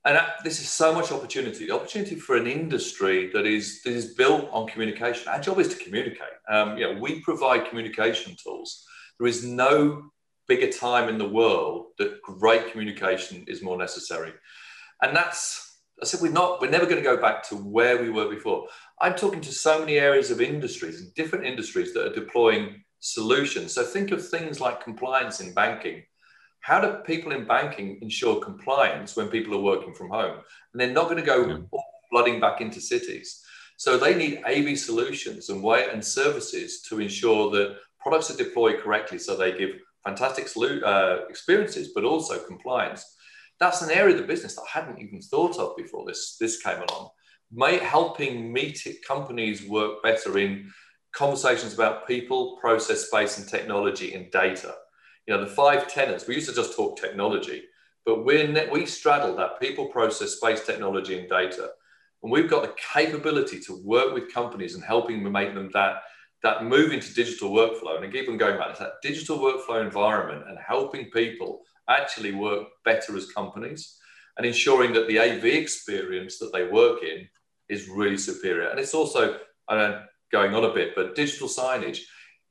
And 0.04 0.20
this 0.44 0.60
is 0.60 0.68
so 0.68 0.92
much 0.92 1.12
opportunity. 1.12 1.68
The 1.68 1.76
opportunity 1.76 2.16
for 2.16 2.36
an 2.36 2.48
industry 2.48 3.30
that 3.34 3.46
is 3.46 3.84
that 3.84 3.94
is 3.94 4.16
built 4.16 4.50
on 4.52 4.68
communication. 4.68 5.28
Our 5.28 5.40
job 5.40 5.60
is 5.60 5.68
to 5.68 5.84
communicate. 5.84 6.38
Um, 6.50 6.78
you 6.78 6.92
know, 6.92 7.00
we 7.00 7.20
provide 7.20 7.70
communication 7.70 8.36
tools. 8.44 8.84
There 9.20 9.28
is 9.28 9.46
no 9.46 10.12
bigger 10.52 10.70
time 10.70 11.08
in 11.08 11.18
the 11.18 11.34
world 11.42 11.86
that 11.98 12.22
great 12.22 12.70
communication 12.72 13.46
is 13.48 13.62
more 13.62 13.78
necessary. 13.78 14.34
And 15.02 15.16
that's 15.16 15.78
I 16.02 16.06
said 16.06 16.20
we're 16.20 16.40
not 16.42 16.60
we're 16.60 16.70
never 16.70 16.86
going 16.86 16.98
to 16.98 17.12
go 17.14 17.16
back 17.16 17.48
to 17.50 17.56
where 17.56 18.02
we 18.02 18.10
were 18.10 18.30
before. 18.30 18.68
I'm 19.00 19.16
talking 19.16 19.40
to 19.42 19.54
so 19.54 19.80
many 19.80 19.96
areas 19.98 20.30
of 20.30 20.42
industries 20.42 21.00
and 21.00 21.14
different 21.14 21.46
industries 21.46 21.94
that 21.94 22.06
are 22.06 22.14
deploying 22.14 22.84
solutions. 23.00 23.74
So 23.74 23.84
think 23.84 24.12
of 24.12 24.28
things 24.28 24.60
like 24.60 24.84
compliance 24.84 25.40
in 25.40 25.54
banking. 25.54 26.04
How 26.60 26.82
do 26.82 26.98
people 27.06 27.32
in 27.32 27.46
banking 27.46 28.00
ensure 28.02 28.42
compliance 28.42 29.16
when 29.16 29.30
people 29.30 29.56
are 29.56 29.70
working 29.72 29.94
from 29.94 30.10
home? 30.10 30.38
And 30.74 30.82
they're 30.82 31.00
not 31.00 31.06
going 31.06 31.24
to 31.24 31.32
go 31.34 31.48
yeah. 31.48 31.80
flooding 32.10 32.42
back 32.42 32.60
into 32.60 32.82
cities. 32.82 33.42
So 33.78 33.98
they 33.98 34.14
need 34.16 34.44
AV 34.46 34.78
solutions 34.78 35.48
and 35.50 35.64
way 35.64 35.88
and 35.92 36.04
services 36.04 36.82
to 36.90 37.00
ensure 37.00 37.50
that 37.52 37.78
products 38.02 38.30
are 38.32 38.38
deployed 38.38 38.80
correctly 38.82 39.18
so 39.18 39.36
they 39.36 39.58
give 39.58 39.72
fantastic 40.04 40.48
uh, 40.84 41.20
experiences, 41.30 41.92
but 41.94 42.04
also 42.04 42.40
compliance. 42.40 43.06
That's 43.60 43.82
an 43.82 43.92
area 43.92 44.16
of 44.16 44.22
the 44.22 44.28
business 44.28 44.56
that 44.56 44.64
I 44.64 44.80
hadn't 44.80 45.00
even 45.00 45.22
thought 45.22 45.58
of 45.58 45.78
before 45.78 46.06
this, 46.06 46.38
this 46.40 46.62
came 46.62 46.82
along. 46.82 47.10
May, 47.52 47.78
helping 47.78 48.52
meet 48.52 48.88
companies 49.08 49.68
work 49.68 50.02
better 50.02 50.38
in 50.38 50.72
conversations 51.14 51.74
about 51.74 52.08
people, 52.08 52.58
process, 52.60 53.08
space, 53.08 53.38
and 53.38 53.48
technology 53.48 54.14
and 54.14 54.32
data. 54.32 54.76
You 55.28 55.36
know, 55.36 55.42
the 55.42 55.52
five 55.52 55.88
tenants, 55.88 56.28
we 56.28 56.36
used 56.36 56.50
to 56.50 56.56
just 56.56 56.76
talk 56.76 57.00
technology, 57.00 57.64
but 58.06 58.26
we're 58.26 58.70
we 58.72 58.86
straddle 58.86 59.36
that 59.36 59.60
people, 59.60 59.88
process, 59.88 60.38
space, 60.38 60.66
technology, 60.66 61.20
and 61.20 61.30
data. 61.30 61.70
And 62.24 62.32
we've 62.32 62.50
got 62.50 62.64
the 62.64 62.74
capability 62.94 63.60
to 63.62 63.82
work 63.84 64.14
with 64.14 64.34
companies 64.34 64.76
and 64.76 64.84
helping 64.84 65.24
them 65.24 65.34
make 65.34 65.54
them 65.54 65.70
that, 65.74 66.02
that 66.44 66.66
move 66.66 66.92
into 66.92 67.14
digital 67.14 67.52
workflow. 67.52 67.98
And 67.98 68.06
I 68.06 68.10
keep 68.10 68.28
on 68.28 68.38
going 68.38 68.58
back 68.58 68.76
to 68.76 68.84
that 68.84 69.02
digital 69.02 69.38
workflow 69.40 69.84
environment 69.84 70.48
and 70.48 70.58
helping 70.58 71.12
people 71.12 71.62
actually 71.90 72.34
work 72.34 72.68
better 72.84 73.16
as 73.16 73.32
companies 73.32 73.98
and 74.38 74.46
ensuring 74.46 74.94
that 74.94 75.08
the 75.08 75.20
AV 75.20 75.46
experience 75.46 76.40
that 76.40 76.52
they 76.54 76.68
work 76.68 77.04
in 77.04 77.28
is 77.70 77.90
really 77.90 78.18
superior. 78.18 78.70
And 78.70 78.80
it's 78.80 78.94
also, 78.94 79.38
I 79.68 79.76
know 79.76 80.04
going 80.32 80.56
on 80.56 80.64
a 80.64 80.74
bit, 80.74 80.96
but 80.96 81.16
digital 81.16 81.48
signage, 81.48 82.00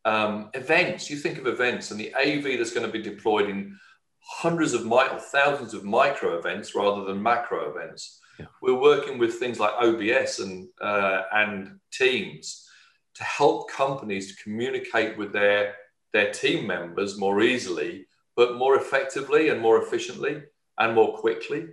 um, 0.04 0.50
events, 0.54 1.10
you 1.10 1.16
think 1.16 1.38
of 1.38 1.46
events 1.46 1.90
and 1.90 1.98
the 1.98 2.14
AV 2.14 2.58
that's 2.58 2.72
going 2.72 2.86
to 2.86 2.92
be 2.92 3.02
deployed 3.02 3.48
in 3.48 3.76
hundreds 4.22 4.72
of 4.72 4.86
micro, 4.86 5.18
thousands 5.18 5.74
of 5.74 5.84
micro 5.84 6.38
events 6.38 6.74
rather 6.74 7.04
than 7.04 7.22
macro 7.22 7.70
events. 7.70 8.20
Yeah. 8.38 8.46
We're 8.62 8.80
working 8.80 9.18
with 9.18 9.34
things 9.34 9.58
like 9.58 9.72
OBS 9.80 10.40
and, 10.40 10.68
uh, 10.80 11.22
and 11.32 11.80
Teams 11.92 12.66
to 13.14 13.24
help 13.24 13.70
companies 13.70 14.34
to 14.34 14.42
communicate 14.42 15.16
with 15.18 15.32
their, 15.32 15.74
their 16.12 16.32
team 16.32 16.66
members 16.66 17.18
more 17.18 17.40
easily, 17.42 18.06
but 18.36 18.56
more 18.56 18.76
effectively 18.76 19.48
and 19.48 19.60
more 19.60 19.82
efficiently 19.82 20.42
and 20.78 20.94
more 20.94 21.16
quickly. 21.16 21.66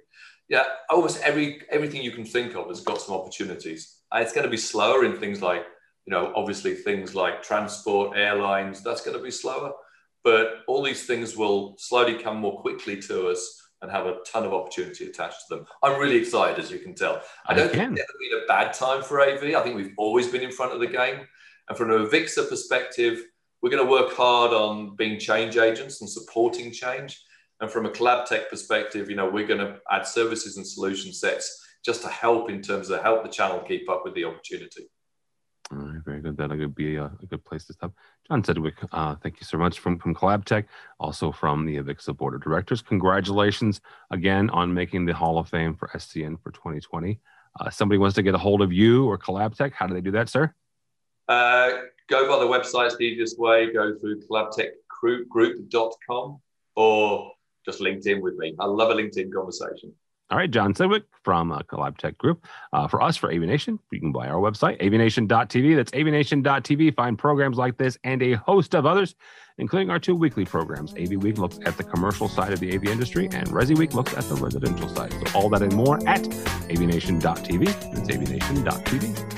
Yeah, 0.50 0.64
almost 0.90 1.22
every 1.24 1.62
everything 1.70 2.02
you 2.04 2.12
can 2.12 2.24
think 2.24 2.56
of 2.56 2.70
has 2.70 2.80
got 2.80 3.02
some 3.02 3.16
opportunities. 3.16 3.98
Uh, 4.14 4.20
it's 4.20 4.32
going 4.32 4.46
to 4.46 4.50
be 4.50 4.58
slower 4.58 5.04
in 5.04 5.18
things 5.18 5.42
like 5.42 5.66
you 6.08 6.12
know, 6.12 6.32
obviously 6.36 6.74
things 6.74 7.14
like 7.14 7.44
transport, 7.44 8.18
airlines, 8.18 8.82
that's 8.82 9.02
going 9.02 9.16
to 9.16 9.22
be 9.22 9.30
slower. 9.30 9.74
But 10.24 10.64
all 10.68 10.82
these 10.82 11.06
things 11.06 11.36
will 11.36 11.76
slowly 11.78 12.18
come 12.18 12.38
more 12.38 12.62
quickly 12.62 13.00
to 13.04 13.28
us 13.28 13.62
and 13.82 13.92
have 13.92 14.06
a 14.06 14.18
ton 14.26 14.46
of 14.46 14.54
opportunity 14.54 15.06
attached 15.06 15.48
to 15.48 15.56
them. 15.56 15.66
I'm 15.84 16.00
really 16.00 16.18
excited, 16.18 16.64
as 16.64 16.72
you 16.72 16.80
can 16.80 16.96
tell. 16.96 17.22
I 17.46 17.54
don't 17.54 17.72
think 17.72 17.98
it's 17.98 18.14
been 18.20 18.44
a 18.44 18.48
bad 18.48 18.74
time 18.74 19.04
for 19.04 19.22
AV. 19.22 19.56
I 19.56 19.62
think 19.62 19.76
we've 19.76 19.94
always 19.98 20.28
been 20.28 20.42
in 20.42 20.52
front 20.52 20.74
of 20.74 20.80
the 20.80 20.88
game. 20.88 21.28
And 21.70 21.78
from 21.78 21.92
a 21.92 22.00
Avixa 22.00 22.50
perspective, 22.50 23.24
we're 23.62 23.70
going 23.70 23.86
to 23.86 23.92
work 23.92 24.14
hard 24.14 24.52
on 24.52 24.96
being 24.96 25.20
change 25.20 25.58
agents 25.58 26.02
and 26.02 26.10
supporting 26.10 26.72
change. 26.72 27.22
And 27.60 27.70
from 27.70 27.86
a 27.86 27.90
collab 27.90 28.26
tech 28.26 28.50
perspective, 28.50 29.10
you 29.10 29.16
know, 29.16 29.30
we're 29.30 29.48
going 29.48 29.60
to 29.60 29.80
add 29.92 30.06
services 30.06 30.58
and 30.58 30.66
solution 30.66 31.12
sets 31.12 31.66
just 31.84 32.02
to 32.04 32.10
help 32.10 32.50
in 32.50 32.62
terms 32.62 32.90
of 32.90 33.02
help 33.02 33.24
the 33.24 33.30
channel 33.30 33.60
keep 33.60 33.90
up 33.90 34.04
with 34.04 34.14
the 34.14 34.26
opportunity. 34.26 34.90
All 35.72 35.80
right, 35.80 36.02
very 36.06 36.22
good. 36.22 36.38
That'll 36.38 36.68
be 36.70 36.96
a, 36.96 37.06
a, 37.06 37.26
good 37.30 37.44
place 37.44 37.66
to 37.66 37.74
stop. 37.74 37.94
Jon 38.28 38.44
Sidwick, 38.44 38.86
uh, 38.92 39.16
thank 39.16 39.40
you 39.40 39.46
so 39.46 39.58
much 39.58 39.80
from 39.80 39.98
from 40.00 40.14
Collabtech, 40.14 40.66
also 41.00 41.32
from 41.32 41.66
the 41.66 41.78
Avixa 41.78 42.16
Board 42.16 42.36
of 42.36 42.44
Directors. 42.44 42.82
Congratulations 42.82 43.80
again 44.12 44.50
on 44.50 44.74
making 44.74 45.06
the 45.06 45.14
Hall 45.14 45.40
of 45.40 45.48
Fame 45.48 45.76
for 45.76 45.88
SCN 45.90 46.42
for 46.42 46.52
2020. 46.52 47.20
Uh, 47.60 47.70
somebody 47.70 47.98
wants 47.98 48.16
to 48.16 48.24
get 48.24 48.36
a 48.36 48.38
hold 48.38 48.62
of 48.62 48.74
you 48.74 49.06
or 49.06 49.18
Collabtech. 49.18 49.74
How 49.74 49.88
do 49.88 49.94
they 49.94 50.02
do 50.02 50.12
that, 50.12 50.28
sir? 50.30 50.54
Uh, 51.28 51.72
go 52.10 52.28
by 52.28 52.40
the 52.40 52.50
website. 52.50 52.96
the 52.98 53.06
easiest 53.06 53.40
way. 53.40 53.72
Go 53.72 53.96
through 53.96 54.22
collabtechgroup.com 54.28 56.42
or 56.76 57.32
just 57.66 57.80
LinkedIn 57.80 58.22
with 58.22 58.36
me. 58.36 58.54
I 58.60 58.66
love 58.66 58.92
a 58.92 58.94
LinkedIn 58.94 59.34
conversation. 59.34 59.94
All 60.30 60.38
right, 60.38 60.52
Jon 60.52 60.74
Sidwick 60.74 61.04
from 61.24 61.54
uh, 61.54 61.60
Collabtech 61.60 62.18
Group. 62.18 62.46
Uh, 62.74 62.88
for 62.88 63.02
us, 63.02 63.16
for 63.16 63.32
AV 63.32 63.42
Nation, 63.42 63.80
you 63.92 64.00
can 64.02 64.12
buy 64.12 64.28
our 64.28 64.42
website, 64.42 64.78
avnation.tv. 64.82 65.76
That's 65.76 65.92
avnation.tv. 65.92 66.96
Find 66.96 67.18
programs 67.18 67.58
like 67.58 67.78
this 67.78 67.98
and 68.04 68.22
a 68.22 68.34
host 68.34 68.76
of 68.76 68.86
others, 68.86 69.16
including 69.58 69.90
our 69.90 70.00
two 70.00 70.16
weekly 70.16 70.44
programs. 70.44 70.94
AV 70.96 71.12
Week 71.24 71.38
looks 71.38 71.60
at 71.66 71.78
the 71.78 71.84
commercial 71.84 72.28
side 72.28 72.52
of 72.52 72.60
the 72.60 72.76
AV 72.76 72.86
industry, 72.86 73.30
and 73.32 73.48
Resi 73.50 73.78
Week 73.78 73.94
looks 73.94 74.14
at 74.16 74.26
the 74.26 74.36
residential 74.36 74.90
side. 74.90 75.14
So 75.14 75.24
all 75.34 75.50
that 75.50 75.62
and 75.62 75.74
more 75.74 75.98
at 76.08 76.24
avnation.tv. 76.24 77.66
That's 77.94 78.10
avnation.tv. 78.10 79.37